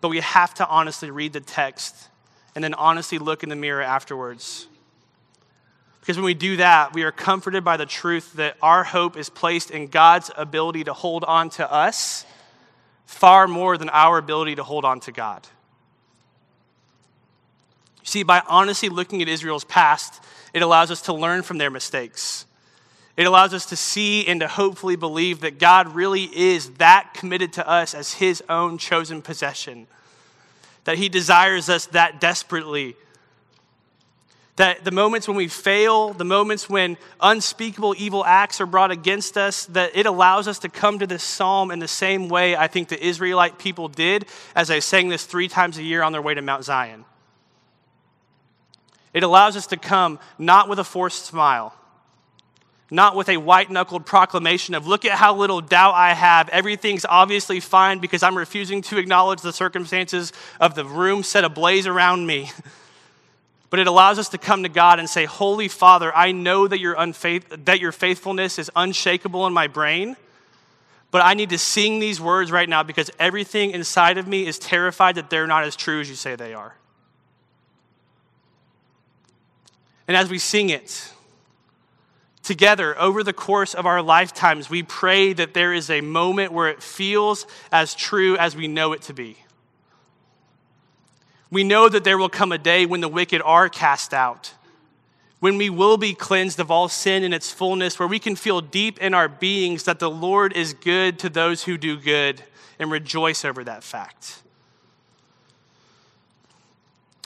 But 0.00 0.08
we 0.08 0.20
have 0.20 0.54
to 0.54 0.66
honestly 0.66 1.10
read 1.10 1.32
the 1.32 1.40
text 1.40 2.08
and 2.54 2.64
then 2.64 2.74
honestly 2.74 3.18
look 3.18 3.42
in 3.42 3.48
the 3.48 3.56
mirror 3.56 3.82
afterwards. 3.82 4.66
Because 6.00 6.16
when 6.16 6.24
we 6.24 6.34
do 6.34 6.56
that, 6.56 6.94
we 6.94 7.02
are 7.02 7.12
comforted 7.12 7.64
by 7.64 7.76
the 7.76 7.86
truth 7.86 8.32
that 8.34 8.56
our 8.62 8.82
hope 8.82 9.16
is 9.16 9.28
placed 9.28 9.70
in 9.70 9.88
God's 9.88 10.30
ability 10.36 10.84
to 10.84 10.92
hold 10.92 11.22
on 11.24 11.50
to 11.50 11.70
us 11.70 12.24
far 13.04 13.46
more 13.46 13.76
than 13.76 13.88
our 13.90 14.18
ability 14.18 14.56
to 14.56 14.64
hold 14.64 14.84
on 14.84 15.00
to 15.00 15.12
God. 15.12 15.46
You 18.00 18.06
see, 18.06 18.22
by 18.22 18.42
honestly 18.48 18.88
looking 18.88 19.20
at 19.22 19.28
Israel's 19.28 19.64
past, 19.64 20.22
it 20.52 20.62
allows 20.62 20.90
us 20.90 21.02
to 21.02 21.12
learn 21.12 21.42
from 21.42 21.58
their 21.58 21.70
mistakes. 21.70 22.46
It 23.16 23.26
allows 23.26 23.52
us 23.52 23.66
to 23.66 23.76
see 23.76 24.26
and 24.26 24.40
to 24.40 24.48
hopefully 24.48 24.96
believe 24.96 25.40
that 25.40 25.58
God 25.58 25.94
really 25.94 26.24
is 26.24 26.70
that 26.74 27.14
committed 27.14 27.52
to 27.54 27.68
us 27.68 27.94
as 27.94 28.14
His 28.14 28.42
own 28.48 28.78
chosen 28.78 29.22
possession 29.22 29.88
that 30.88 30.96
He 30.96 31.10
desires 31.10 31.68
us 31.68 31.84
that 31.88 32.18
desperately. 32.18 32.96
That 34.56 34.86
the 34.86 34.90
moments 34.90 35.28
when 35.28 35.36
we 35.36 35.46
fail, 35.46 36.14
the 36.14 36.24
moments 36.24 36.66
when 36.66 36.96
unspeakable 37.20 37.94
evil 37.98 38.24
acts 38.24 38.58
are 38.62 38.66
brought 38.66 38.90
against 38.90 39.36
us, 39.36 39.66
that 39.66 39.90
it 39.94 40.06
allows 40.06 40.48
us 40.48 40.60
to 40.60 40.70
come 40.70 40.98
to 41.00 41.06
this 41.06 41.22
psalm 41.22 41.70
in 41.70 41.78
the 41.78 41.86
same 41.86 42.30
way 42.30 42.56
I 42.56 42.68
think 42.68 42.88
the 42.88 43.04
Israelite 43.04 43.58
people 43.58 43.88
did 43.88 44.24
as 44.56 44.68
they 44.68 44.80
sang 44.80 45.10
this 45.10 45.26
three 45.26 45.46
times 45.46 45.76
a 45.76 45.82
year 45.82 46.02
on 46.02 46.12
their 46.12 46.22
way 46.22 46.32
to 46.32 46.40
Mount 46.40 46.64
Zion. 46.64 47.04
It 49.12 49.22
allows 49.22 49.56
us 49.56 49.66
to 49.68 49.76
come 49.76 50.18
not 50.38 50.68
with 50.68 50.78
a 50.78 50.84
forced 50.84 51.26
smile, 51.26 51.74
not 52.90 53.16
with 53.16 53.28
a 53.28 53.36
white 53.36 53.70
knuckled 53.70 54.06
proclamation 54.06 54.74
of, 54.74 54.86
look 54.86 55.04
at 55.04 55.12
how 55.12 55.34
little 55.34 55.60
doubt 55.60 55.94
I 55.94 56.14
have. 56.14 56.48
Everything's 56.50 57.04
obviously 57.04 57.60
fine 57.60 57.98
because 57.98 58.22
I'm 58.22 58.36
refusing 58.36 58.82
to 58.82 58.98
acknowledge 58.98 59.40
the 59.40 59.52
circumstances 59.52 60.32
of 60.60 60.74
the 60.74 60.84
room 60.84 61.22
set 61.22 61.44
ablaze 61.44 61.86
around 61.86 62.26
me. 62.26 62.50
But 63.70 63.80
it 63.80 63.86
allows 63.86 64.18
us 64.18 64.30
to 64.30 64.38
come 64.38 64.62
to 64.62 64.68
God 64.68 64.98
and 64.98 65.08
say, 65.08 65.26
Holy 65.26 65.68
Father, 65.68 66.14
I 66.16 66.32
know 66.32 66.66
that 66.66 66.80
your, 66.80 66.94
unfaith- 66.94 67.66
that 67.66 67.80
your 67.80 67.92
faithfulness 67.92 68.58
is 68.58 68.70
unshakable 68.74 69.46
in 69.46 69.52
my 69.52 69.66
brain, 69.66 70.16
but 71.10 71.22
I 71.24 71.34
need 71.34 71.50
to 71.50 71.58
sing 71.58 71.98
these 71.98 72.20
words 72.20 72.50
right 72.50 72.68
now 72.68 72.82
because 72.82 73.10
everything 73.18 73.72
inside 73.72 74.18
of 74.18 74.26
me 74.26 74.46
is 74.46 74.58
terrified 74.58 75.16
that 75.16 75.30
they're 75.30 75.46
not 75.46 75.64
as 75.64 75.76
true 75.76 76.00
as 76.00 76.08
you 76.08 76.16
say 76.16 76.34
they 76.34 76.54
are. 76.54 76.74
And 80.08 80.16
as 80.16 80.30
we 80.30 80.38
sing 80.38 80.70
it 80.70 81.12
together 82.42 82.98
over 82.98 83.22
the 83.22 83.34
course 83.34 83.74
of 83.74 83.84
our 83.84 84.00
lifetimes, 84.00 84.70
we 84.70 84.82
pray 84.82 85.34
that 85.34 85.52
there 85.52 85.74
is 85.74 85.90
a 85.90 86.00
moment 86.00 86.50
where 86.50 86.68
it 86.68 86.82
feels 86.82 87.46
as 87.70 87.94
true 87.94 88.36
as 88.38 88.56
we 88.56 88.66
know 88.66 88.94
it 88.94 89.02
to 89.02 89.12
be. 89.12 89.36
We 91.50 91.62
know 91.62 91.90
that 91.90 92.04
there 92.04 92.16
will 92.16 92.30
come 92.30 92.52
a 92.52 92.58
day 92.58 92.86
when 92.86 93.02
the 93.02 93.08
wicked 93.08 93.42
are 93.42 93.68
cast 93.68 94.14
out, 94.14 94.54
when 95.40 95.58
we 95.58 95.68
will 95.68 95.98
be 95.98 96.14
cleansed 96.14 96.58
of 96.58 96.70
all 96.70 96.88
sin 96.88 97.22
in 97.22 97.34
its 97.34 97.50
fullness, 97.50 97.98
where 97.98 98.08
we 98.08 98.18
can 98.18 98.34
feel 98.34 98.62
deep 98.62 98.98
in 98.98 99.12
our 99.12 99.28
beings 99.28 99.84
that 99.84 99.98
the 99.98 100.10
Lord 100.10 100.54
is 100.54 100.72
good 100.72 101.18
to 101.18 101.28
those 101.28 101.64
who 101.64 101.76
do 101.76 101.98
good 101.98 102.42
and 102.78 102.90
rejoice 102.90 103.44
over 103.44 103.62
that 103.64 103.84
fact. 103.84 104.42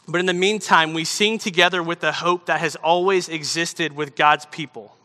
But 0.09 0.19
in 0.19 0.27
the 0.27 0.35
meantime, 0.35 0.95
we 0.95 1.05
sing 1.05 1.38
together 1.38 1.83
with 1.83 2.01
the 2.01 2.12
hope 2.12 2.47
that 2.47 2.61
has 2.61 2.77
always 2.77 3.29
existed 3.29 3.95
with 3.95 4.17
God's 4.17 4.47
people. 4.47 4.97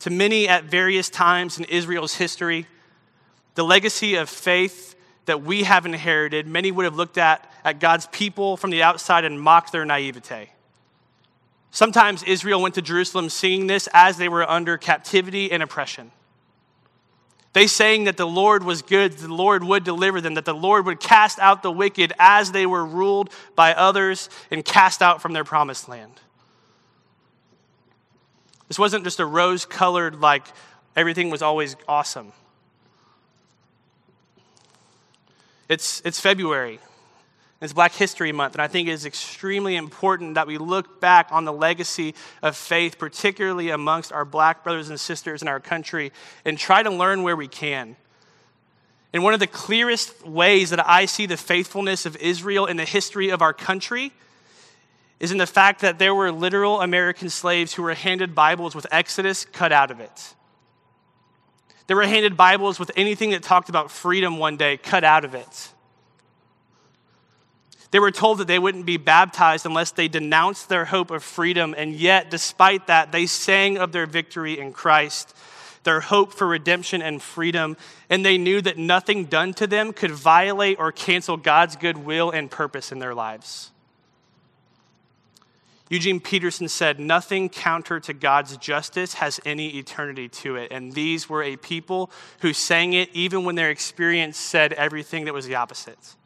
To 0.00 0.10
many 0.10 0.46
at 0.46 0.64
various 0.64 1.08
times 1.08 1.58
in 1.58 1.64
Israel's 1.64 2.14
history, 2.14 2.66
the 3.54 3.64
legacy 3.64 4.16
of 4.16 4.28
faith 4.28 4.94
that 5.24 5.42
we 5.42 5.62
have 5.62 5.86
inherited, 5.86 6.46
many 6.46 6.70
would 6.70 6.84
have 6.84 6.96
looked 6.96 7.16
at, 7.16 7.50
at 7.64 7.80
God's 7.80 8.06
people 8.08 8.56
from 8.56 8.70
the 8.70 8.82
outside 8.82 9.24
and 9.24 9.40
mocked 9.40 9.72
their 9.72 9.86
naivete. 9.86 10.50
Sometimes 11.70 12.22
Israel 12.22 12.60
went 12.60 12.74
to 12.74 12.82
Jerusalem 12.82 13.30
singing 13.30 13.66
this 13.66 13.88
as 13.92 14.18
they 14.18 14.28
were 14.28 14.48
under 14.48 14.76
captivity 14.76 15.50
and 15.50 15.62
oppression. 15.62 16.10
They 17.54 17.68
saying 17.68 18.04
that 18.04 18.16
the 18.16 18.26
Lord 18.26 18.64
was 18.64 18.82
good, 18.82 19.12
the 19.12 19.32
Lord 19.32 19.62
would 19.62 19.84
deliver 19.84 20.20
them, 20.20 20.34
that 20.34 20.44
the 20.44 20.52
Lord 20.52 20.86
would 20.86 20.98
cast 20.98 21.38
out 21.38 21.62
the 21.62 21.70
wicked 21.70 22.12
as 22.18 22.50
they 22.50 22.66
were 22.66 22.84
ruled 22.84 23.30
by 23.54 23.72
others 23.72 24.28
and 24.50 24.64
cast 24.64 25.00
out 25.00 25.22
from 25.22 25.32
their 25.32 25.44
promised 25.44 25.88
land. 25.88 26.20
This 28.66 28.78
wasn't 28.78 29.04
just 29.04 29.20
a 29.20 29.26
rose 29.26 29.64
colored, 29.66 30.20
like 30.20 30.44
everything 30.96 31.30
was 31.30 31.42
always 31.42 31.76
awesome. 31.86 32.32
It's, 35.68 36.02
it's 36.04 36.18
February. 36.18 36.80
It's 37.64 37.72
Black 37.72 37.94
History 37.94 38.30
Month, 38.30 38.54
and 38.54 38.60
I 38.60 38.68
think 38.68 38.88
it 38.88 38.92
is 38.92 39.06
extremely 39.06 39.76
important 39.76 40.34
that 40.34 40.46
we 40.46 40.58
look 40.58 41.00
back 41.00 41.28
on 41.30 41.46
the 41.46 41.52
legacy 41.52 42.14
of 42.42 42.58
faith, 42.58 42.98
particularly 42.98 43.70
amongst 43.70 44.12
our 44.12 44.26
black 44.26 44.62
brothers 44.62 44.90
and 44.90 45.00
sisters 45.00 45.40
in 45.40 45.48
our 45.48 45.60
country, 45.60 46.12
and 46.44 46.58
try 46.58 46.82
to 46.82 46.90
learn 46.90 47.22
where 47.22 47.36
we 47.36 47.48
can. 47.48 47.96
And 49.14 49.24
one 49.24 49.32
of 49.32 49.40
the 49.40 49.46
clearest 49.46 50.26
ways 50.26 50.68
that 50.70 50.86
I 50.86 51.06
see 51.06 51.24
the 51.24 51.38
faithfulness 51.38 52.04
of 52.04 52.16
Israel 52.16 52.66
in 52.66 52.76
the 52.76 52.84
history 52.84 53.30
of 53.30 53.40
our 53.40 53.54
country 53.54 54.12
is 55.18 55.32
in 55.32 55.38
the 55.38 55.46
fact 55.46 55.80
that 55.80 55.98
there 55.98 56.14
were 56.14 56.30
literal 56.30 56.82
American 56.82 57.30
slaves 57.30 57.72
who 57.72 57.82
were 57.82 57.94
handed 57.94 58.34
Bibles 58.34 58.74
with 58.74 58.86
Exodus 58.90 59.46
cut 59.46 59.72
out 59.72 59.90
of 59.90 60.00
it. 60.00 60.34
They 61.86 61.94
were 61.94 62.02
handed 62.02 62.36
Bibles 62.36 62.78
with 62.78 62.90
anything 62.94 63.30
that 63.30 63.42
talked 63.42 63.70
about 63.70 63.90
freedom 63.90 64.36
one 64.36 64.58
day 64.58 64.76
cut 64.76 65.02
out 65.02 65.24
of 65.24 65.34
it. 65.34 65.70
They 67.94 68.00
were 68.00 68.10
told 68.10 68.38
that 68.38 68.48
they 68.48 68.58
wouldn't 68.58 68.86
be 68.86 68.96
baptized 68.96 69.64
unless 69.64 69.92
they 69.92 70.08
denounced 70.08 70.68
their 70.68 70.86
hope 70.86 71.12
of 71.12 71.22
freedom, 71.22 71.76
and 71.78 71.94
yet, 71.94 72.28
despite 72.28 72.88
that, 72.88 73.12
they 73.12 73.26
sang 73.26 73.78
of 73.78 73.92
their 73.92 74.04
victory 74.04 74.58
in 74.58 74.72
Christ, 74.72 75.32
their 75.84 76.00
hope 76.00 76.32
for 76.32 76.48
redemption 76.48 77.02
and 77.02 77.22
freedom, 77.22 77.76
and 78.10 78.26
they 78.26 78.36
knew 78.36 78.60
that 78.62 78.78
nothing 78.78 79.26
done 79.26 79.54
to 79.54 79.68
them 79.68 79.92
could 79.92 80.10
violate 80.10 80.80
or 80.80 80.90
cancel 80.90 81.36
God's 81.36 81.76
good 81.76 81.98
will 81.98 82.32
and 82.32 82.50
purpose 82.50 82.90
in 82.90 82.98
their 82.98 83.14
lives. 83.14 83.70
Eugene 85.88 86.18
Peterson 86.18 86.66
said, 86.66 86.98
Nothing 86.98 87.48
counter 87.48 88.00
to 88.00 88.12
God's 88.12 88.56
justice 88.56 89.14
has 89.14 89.38
any 89.44 89.68
eternity 89.78 90.28
to 90.28 90.56
it. 90.56 90.72
And 90.72 90.94
these 90.94 91.28
were 91.28 91.44
a 91.44 91.54
people 91.54 92.10
who 92.40 92.54
sang 92.54 92.92
it 92.92 93.08
even 93.12 93.44
when 93.44 93.54
their 93.54 93.70
experience 93.70 94.36
said 94.36 94.72
everything 94.72 95.26
that 95.26 95.32
was 95.32 95.46
the 95.46 95.54
opposite. 95.54 96.16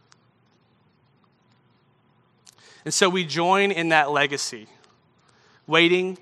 And 2.84 2.94
so 2.94 3.08
we 3.08 3.24
join 3.24 3.70
in 3.70 3.90
that 3.90 4.10
legacy, 4.10 4.66
waiting, 5.66 6.18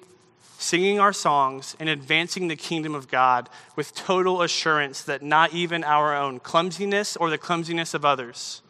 singing 0.59 0.99
our 0.99 1.12
songs, 1.12 1.77
and 1.79 1.88
advancing 1.88 2.49
the 2.49 2.57
kingdom 2.57 2.95
of 2.95 3.09
God 3.09 3.49
with 3.77 3.95
total 3.95 4.42
assurance 4.42 5.03
that 5.03 5.23
not 5.23 5.53
even 5.53 5.85
our 5.85 6.16
own 6.16 6.40
clumsiness 6.40 7.16
or 7.16 7.31
the 7.31 7.38
clumsiness 7.38 7.95
of 7.95 8.05
others, 8.05 8.62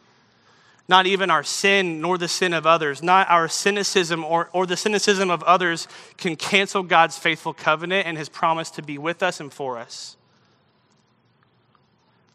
not 0.89 1.05
even 1.05 1.29
our 1.29 1.43
sin 1.43 2.01
nor 2.01 2.17
the 2.17 2.27
sin 2.27 2.53
of 2.53 2.65
others, 2.65 3.03
not 3.03 3.29
our 3.29 3.47
cynicism 3.47 4.23
or, 4.23 4.49
or 4.53 4.65
the 4.65 4.77
cynicism 4.77 5.29
of 5.29 5.43
others 5.43 5.87
can 6.17 6.35
cancel 6.35 6.83
God's 6.83 7.17
faithful 7.17 7.53
covenant 7.53 8.07
and 8.07 8.17
his 8.17 8.29
promise 8.29 8.69
to 8.71 8.81
be 8.81 8.97
with 8.97 9.23
us 9.23 9.39
and 9.39 9.51
for 9.51 9.77
us. 9.77 10.15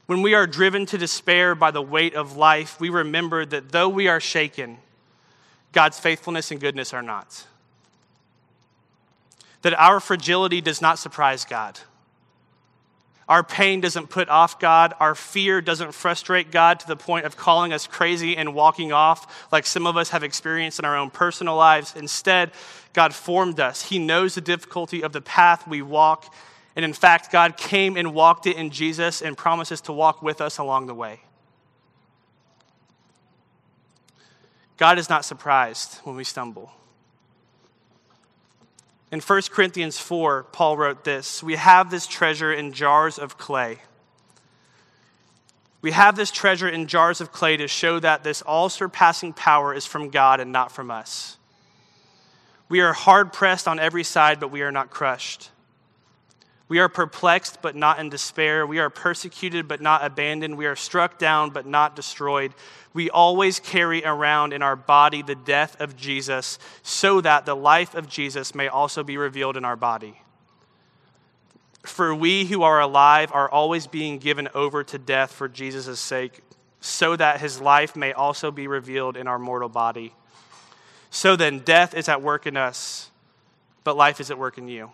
When 0.06 0.20
we 0.20 0.34
are 0.34 0.46
driven 0.46 0.84
to 0.86 0.98
despair 0.98 1.54
by 1.54 1.70
the 1.70 1.80
weight 1.80 2.14
of 2.14 2.36
life, 2.36 2.78
we 2.80 2.90
remember 2.90 3.46
that 3.46 3.70
though 3.70 3.88
we 3.88 4.08
are 4.08 4.20
shaken, 4.20 4.78
God's 5.72 5.98
faithfulness 5.98 6.50
and 6.50 6.60
goodness 6.60 6.92
are 6.92 7.02
not. 7.02 7.46
That 9.62 9.74
our 9.74 10.00
fragility 10.00 10.60
does 10.60 10.82
not 10.82 10.98
surprise 10.98 11.44
God. 11.44 11.78
Our 13.28 13.44
pain 13.44 13.80
doesn't 13.80 14.10
put 14.10 14.28
off 14.28 14.58
God. 14.58 14.94
Our 15.00 15.14
fear 15.14 15.60
doesn't 15.60 15.92
frustrate 15.92 16.50
God 16.50 16.80
to 16.80 16.86
the 16.86 16.96
point 16.96 17.24
of 17.24 17.36
calling 17.36 17.72
us 17.72 17.86
crazy 17.86 18.36
and 18.36 18.54
walking 18.54 18.92
off 18.92 19.48
like 19.50 19.64
some 19.64 19.86
of 19.86 19.96
us 19.96 20.10
have 20.10 20.22
experienced 20.22 20.78
in 20.78 20.84
our 20.84 20.96
own 20.96 21.10
personal 21.10 21.56
lives. 21.56 21.94
Instead, 21.96 22.50
God 22.92 23.14
formed 23.14 23.60
us. 23.60 23.82
He 23.82 23.98
knows 23.98 24.34
the 24.34 24.40
difficulty 24.40 25.02
of 25.02 25.12
the 25.12 25.22
path 25.22 25.66
we 25.66 25.80
walk. 25.80 26.34
And 26.74 26.84
in 26.84 26.92
fact, 26.92 27.30
God 27.30 27.56
came 27.56 27.96
and 27.96 28.12
walked 28.12 28.46
it 28.46 28.56
in 28.56 28.70
Jesus 28.70 29.22
and 29.22 29.36
promises 29.36 29.80
to 29.82 29.92
walk 29.92 30.22
with 30.22 30.40
us 30.40 30.58
along 30.58 30.86
the 30.86 30.94
way. 30.94 31.20
God 34.76 34.98
is 34.98 35.08
not 35.08 35.24
surprised 35.24 35.98
when 36.04 36.16
we 36.16 36.24
stumble. 36.24 36.72
In 39.12 39.20
1 39.20 39.42
Corinthians 39.50 39.98
4, 39.98 40.44
Paul 40.52 40.76
wrote 40.76 41.04
this 41.04 41.42
We 41.42 41.56
have 41.56 41.90
this 41.90 42.06
treasure 42.06 42.52
in 42.52 42.72
jars 42.72 43.18
of 43.18 43.36
clay. 43.36 43.78
We 45.82 45.90
have 45.90 46.16
this 46.16 46.30
treasure 46.30 46.68
in 46.68 46.86
jars 46.86 47.20
of 47.20 47.32
clay 47.32 47.56
to 47.56 47.68
show 47.68 47.98
that 47.98 48.24
this 48.24 48.40
all 48.40 48.68
surpassing 48.68 49.32
power 49.32 49.74
is 49.74 49.84
from 49.84 50.10
God 50.10 50.40
and 50.40 50.52
not 50.52 50.72
from 50.72 50.90
us. 50.90 51.36
We 52.68 52.80
are 52.80 52.94
hard 52.94 53.32
pressed 53.32 53.68
on 53.68 53.78
every 53.78 54.04
side, 54.04 54.40
but 54.40 54.50
we 54.50 54.62
are 54.62 54.72
not 54.72 54.90
crushed. 54.90 55.50
We 56.72 56.78
are 56.78 56.88
perplexed, 56.88 57.60
but 57.60 57.76
not 57.76 57.98
in 57.98 58.08
despair. 58.08 58.66
We 58.66 58.78
are 58.78 58.88
persecuted, 58.88 59.68
but 59.68 59.82
not 59.82 60.06
abandoned. 60.06 60.56
We 60.56 60.64
are 60.64 60.74
struck 60.74 61.18
down, 61.18 61.50
but 61.50 61.66
not 61.66 61.94
destroyed. 61.94 62.54
We 62.94 63.10
always 63.10 63.60
carry 63.60 64.02
around 64.06 64.54
in 64.54 64.62
our 64.62 64.74
body 64.74 65.20
the 65.20 65.34
death 65.34 65.78
of 65.82 65.98
Jesus, 65.98 66.58
so 66.82 67.20
that 67.20 67.44
the 67.44 67.54
life 67.54 67.94
of 67.94 68.08
Jesus 68.08 68.54
may 68.54 68.68
also 68.68 69.04
be 69.04 69.18
revealed 69.18 69.58
in 69.58 69.66
our 69.66 69.76
body. 69.76 70.22
For 71.82 72.14
we 72.14 72.46
who 72.46 72.62
are 72.62 72.80
alive 72.80 73.32
are 73.34 73.50
always 73.50 73.86
being 73.86 74.16
given 74.16 74.48
over 74.54 74.82
to 74.82 74.96
death 74.96 75.30
for 75.30 75.50
Jesus' 75.50 76.00
sake, 76.00 76.40
so 76.80 77.16
that 77.16 77.42
his 77.42 77.60
life 77.60 77.94
may 77.94 78.14
also 78.14 78.50
be 78.50 78.66
revealed 78.66 79.18
in 79.18 79.26
our 79.26 79.38
mortal 79.38 79.68
body. 79.68 80.14
So 81.10 81.36
then, 81.36 81.58
death 81.58 81.92
is 81.92 82.08
at 82.08 82.22
work 82.22 82.46
in 82.46 82.56
us, 82.56 83.10
but 83.84 83.94
life 83.94 84.20
is 84.20 84.30
at 84.30 84.38
work 84.38 84.56
in 84.56 84.68
you. 84.68 84.90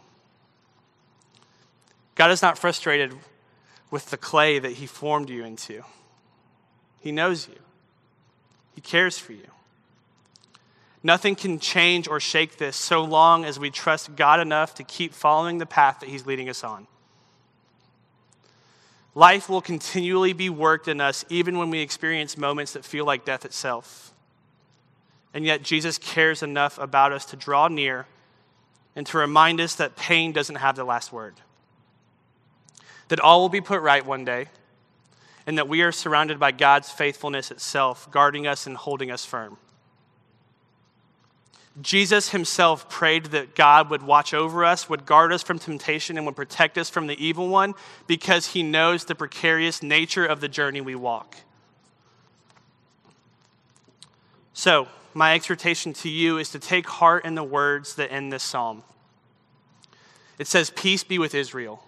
God 2.18 2.32
is 2.32 2.42
not 2.42 2.58
frustrated 2.58 3.14
with 3.92 4.10
the 4.10 4.16
clay 4.16 4.58
that 4.58 4.72
He 4.72 4.86
formed 4.86 5.30
you 5.30 5.44
into. 5.44 5.84
He 6.98 7.12
knows 7.12 7.48
you, 7.48 7.58
He 8.74 8.80
cares 8.80 9.16
for 9.16 9.32
you. 9.32 9.46
Nothing 11.00 11.36
can 11.36 11.60
change 11.60 12.08
or 12.08 12.18
shake 12.18 12.58
this 12.58 12.74
so 12.74 13.04
long 13.04 13.44
as 13.44 13.60
we 13.60 13.70
trust 13.70 14.16
God 14.16 14.40
enough 14.40 14.74
to 14.74 14.82
keep 14.82 15.14
following 15.14 15.58
the 15.58 15.64
path 15.64 16.00
that 16.00 16.08
He's 16.08 16.26
leading 16.26 16.48
us 16.48 16.64
on. 16.64 16.88
Life 19.14 19.48
will 19.48 19.62
continually 19.62 20.32
be 20.32 20.50
worked 20.50 20.88
in 20.88 21.00
us 21.00 21.24
even 21.28 21.56
when 21.56 21.70
we 21.70 21.78
experience 21.78 22.36
moments 22.36 22.72
that 22.72 22.84
feel 22.84 23.04
like 23.04 23.24
death 23.24 23.44
itself. 23.44 24.12
And 25.32 25.44
yet, 25.44 25.62
Jesus 25.62 25.98
cares 25.98 26.42
enough 26.42 26.78
about 26.78 27.12
us 27.12 27.26
to 27.26 27.36
draw 27.36 27.68
near 27.68 28.06
and 28.96 29.06
to 29.06 29.18
remind 29.18 29.60
us 29.60 29.76
that 29.76 29.94
pain 29.94 30.32
doesn't 30.32 30.56
have 30.56 30.74
the 30.74 30.82
last 30.82 31.12
word 31.12 31.36
that 33.08 33.20
all 33.20 33.40
will 33.40 33.48
be 33.48 33.60
put 33.60 33.80
right 33.80 34.04
one 34.04 34.24
day, 34.24 34.46
and 35.46 35.58
that 35.58 35.68
we 35.68 35.82
are 35.82 35.92
surrounded 35.92 36.38
by 36.38 36.52
God's 36.52 36.90
faithfulness 36.90 37.50
itself, 37.50 38.10
guarding 38.10 38.46
us 38.46 38.66
and 38.66 38.76
holding 38.76 39.10
us 39.10 39.24
firm. 39.24 39.56
Jesus 41.80 42.30
himself 42.30 42.88
prayed 42.88 43.26
that 43.26 43.54
God 43.54 43.88
would 43.90 44.02
watch 44.02 44.34
over 44.34 44.64
us, 44.64 44.88
would 44.88 45.06
guard 45.06 45.32
us 45.32 45.42
from 45.42 45.58
temptation, 45.58 46.16
and 46.16 46.26
would 46.26 46.36
protect 46.36 46.76
us 46.76 46.90
from 46.90 47.06
the 47.06 47.24
evil 47.24 47.48
one 47.48 47.74
because 48.06 48.48
he 48.48 48.62
knows 48.62 49.04
the 49.04 49.14
precarious 49.14 49.82
nature 49.82 50.26
of 50.26 50.40
the 50.40 50.48
journey 50.48 50.80
we 50.80 50.96
walk. 50.96 51.36
So, 54.52 54.88
my 55.14 55.34
exhortation 55.34 55.92
to 55.94 56.08
you 56.08 56.38
is 56.38 56.50
to 56.50 56.58
take 56.58 56.88
heart 56.88 57.24
in 57.24 57.34
the 57.36 57.44
words 57.44 57.94
that 57.94 58.12
end 58.12 58.32
this 58.32 58.42
psalm. 58.42 58.82
It 60.38 60.46
says, 60.46 60.70
Peace 60.70 61.04
be 61.04 61.18
with 61.18 61.34
Israel. 61.34 61.82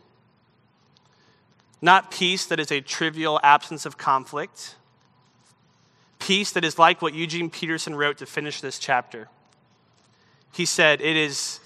Not 1.83 2.11
peace 2.11 2.47
that 2.47 2.61
is 2.61 2.71
a 2.71 2.81
trivial 2.81 3.41
absence 3.43 3.87
of 3.87 3.97
conflict, 3.97 4.77
peace 6.19 6.53
that 6.53 6.65
is 6.65 6.79
like 6.79 7.01
what 7.01 7.15
Eugene 7.15 7.51
Peterson 7.51 7.95
wrote 7.95 8.19
to 8.19 8.27
finish 8.27 8.61
this 8.61 8.79
chapter. 8.79 9.29
He 10.53 10.65
said, 10.65 11.01
It 11.01 11.17
is 11.17 11.61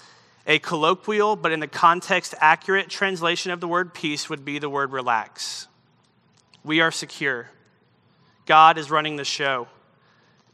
a 0.47 0.59
colloquial, 0.59 1.35
but 1.35 1.51
in 1.51 1.59
the 1.59 1.67
context, 1.67 2.33
accurate 2.39 2.89
translation 2.89 3.51
of 3.51 3.59
the 3.59 3.67
word 3.67 3.93
peace 3.93 4.29
would 4.29 4.45
be 4.45 4.59
the 4.59 4.69
word 4.69 4.91
relax. 4.91 5.67
We 6.63 6.81
are 6.81 6.91
secure. 6.91 7.49
God 8.45 8.77
is 8.77 8.91
running 8.91 9.15
the 9.15 9.25
show 9.25 9.67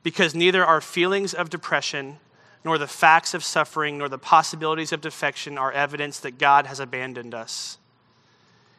because 0.03 0.33
neither 0.33 0.65
our 0.65 0.81
feelings 0.81 1.33
of 1.33 1.49
depression, 1.49 2.17
nor 2.63 2.77
the 2.77 2.87
facts 2.87 3.33
of 3.33 3.43
suffering, 3.43 3.97
nor 3.97 4.09
the 4.09 4.17
possibilities 4.17 4.91
of 4.91 5.01
defection 5.01 5.57
are 5.57 5.71
evidence 5.71 6.19
that 6.19 6.37
God 6.37 6.65
has 6.65 6.79
abandoned 6.79 7.33
us. 7.33 7.77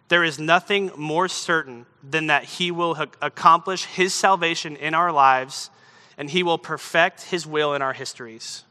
There 0.09 0.25
is 0.25 0.39
nothing 0.39 0.91
more 0.97 1.29
certain 1.29 1.87
than 2.03 2.27
that 2.27 2.45
He 2.45 2.71
will 2.71 2.97
accomplish 3.21 3.85
His 3.85 4.13
salvation 4.13 4.77
in 4.77 4.95
our 4.95 5.13
lives 5.13 5.71
and 6.19 6.31
He 6.31 6.43
will 6.43 6.59
perfect 6.59 7.23
His 7.23 7.47
will 7.47 7.75
in 7.75 7.83
our 7.83 7.93
histories. 7.93 8.65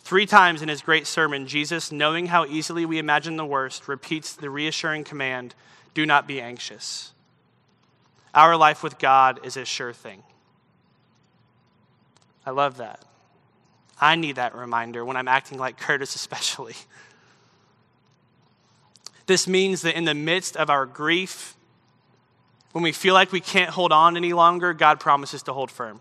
Three 0.00 0.26
times 0.26 0.62
in 0.62 0.68
His 0.68 0.82
great 0.82 1.06
sermon, 1.06 1.46
Jesus, 1.46 1.92
knowing 1.92 2.26
how 2.26 2.46
easily 2.46 2.84
we 2.84 2.98
imagine 2.98 3.36
the 3.36 3.44
worst, 3.44 3.88
repeats 3.88 4.32
the 4.32 4.50
reassuring 4.50 5.04
command 5.04 5.54
do 5.94 6.06
not 6.06 6.26
be 6.26 6.40
anxious. 6.40 7.12
Our 8.34 8.56
life 8.56 8.82
with 8.82 8.98
God 8.98 9.40
is 9.44 9.56
a 9.56 9.64
sure 9.64 9.92
thing. 9.92 10.22
I 12.44 12.50
love 12.50 12.78
that. 12.78 13.04
I 14.00 14.16
need 14.16 14.36
that 14.36 14.56
reminder 14.56 15.04
when 15.04 15.16
I'm 15.16 15.28
acting 15.28 15.58
like 15.58 15.78
Curtis, 15.78 16.14
especially. 16.14 16.74
This 19.26 19.46
means 19.46 19.82
that 19.82 19.96
in 19.96 20.04
the 20.04 20.14
midst 20.14 20.56
of 20.56 20.70
our 20.70 20.86
grief, 20.86 21.56
when 22.72 22.82
we 22.82 22.92
feel 22.92 23.14
like 23.14 23.32
we 23.32 23.40
can't 23.40 23.70
hold 23.70 23.92
on 23.92 24.16
any 24.16 24.32
longer, 24.32 24.72
God 24.72 25.00
promises 25.00 25.42
to 25.44 25.52
hold 25.52 25.70
firm. 25.70 26.00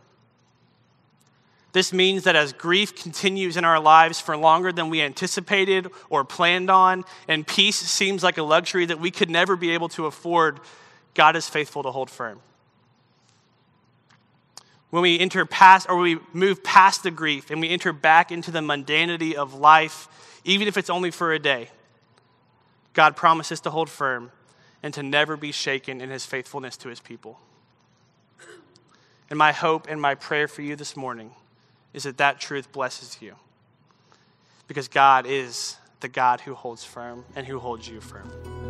This 1.74 1.94
means 1.94 2.24
that 2.24 2.36
as 2.36 2.52
grief 2.52 2.96
continues 2.96 3.56
in 3.56 3.64
our 3.64 3.80
lives 3.80 4.20
for 4.20 4.36
longer 4.36 4.72
than 4.74 4.90
we 4.90 5.02
anticipated 5.02 5.88
or 6.10 6.26
planned 6.26 6.70
on, 6.70 7.06
and 7.28 7.48
peace 7.48 7.78
seems 7.78 8.24
like 8.24 8.38
a 8.38 8.44
luxury 8.44 8.86
that 8.86 9.00
we 9.00 9.12
could 9.12 9.30
never 9.30 9.56
be 9.56 9.72
able 9.72 9.88
to 9.90 10.06
afford, 10.06 10.60
God 11.14 11.36
is 11.36 11.48
faithful 11.48 11.84
to 11.84 11.92
hold 11.92 12.10
firm 12.10 12.42
when 14.92 15.02
we 15.02 15.20
enter 15.20 15.46
past 15.46 15.90
or 15.90 15.98
we 15.98 16.20
move 16.34 16.64
past 16.64 17.02
the 17.02 17.12
grief 17.12 17.50
and 17.50 17.60
we 17.60 17.70
enter 17.70 17.92
back 17.92 18.32
into 18.32 18.52
the 18.52 18.60
mundanity 18.60 19.34
of 19.34 19.56
life, 19.56 20.08
even 20.44 20.68
if 20.68 20.78
it's 20.78 20.90
only 20.90 21.10
for 21.10 21.34
a 21.34 21.40
day, 21.40 21.70
God 22.94 23.16
promises 23.16 23.62
to 23.62 23.70
hold 23.70 23.90
firm 23.90 24.32
and 24.84 24.94
to 24.94 25.04
never 25.04 25.38
be 25.38 25.52
shaken 25.52 26.02
in 26.02 26.10
his 26.10 26.26
faithfulness 26.26 26.78
to 26.78 26.90
his 26.90 27.00
people. 27.00 27.40
And 29.30 29.38
my 29.38 29.54
hope 29.54 29.88
and 29.90 30.02
my 30.02 30.16
prayer 30.16 30.48
for 30.48 30.62
you 30.62 30.76
this 30.76 30.98
morning 30.98 31.32
is 31.94 32.04
that 32.04 32.18
that 32.18 32.40
truth 32.40 32.72
blesses 32.72 33.18
you. 33.22 33.36
Because 34.68 34.88
God 34.88 35.26
is 35.26 35.78
the 36.02 36.10
God 36.10 36.42
who 36.42 36.54
holds 36.54 36.84
firm 36.84 37.26
and 37.36 37.48
who 37.48 37.60
holds 37.60 37.88
you 37.88 38.02
firm. 38.02 38.61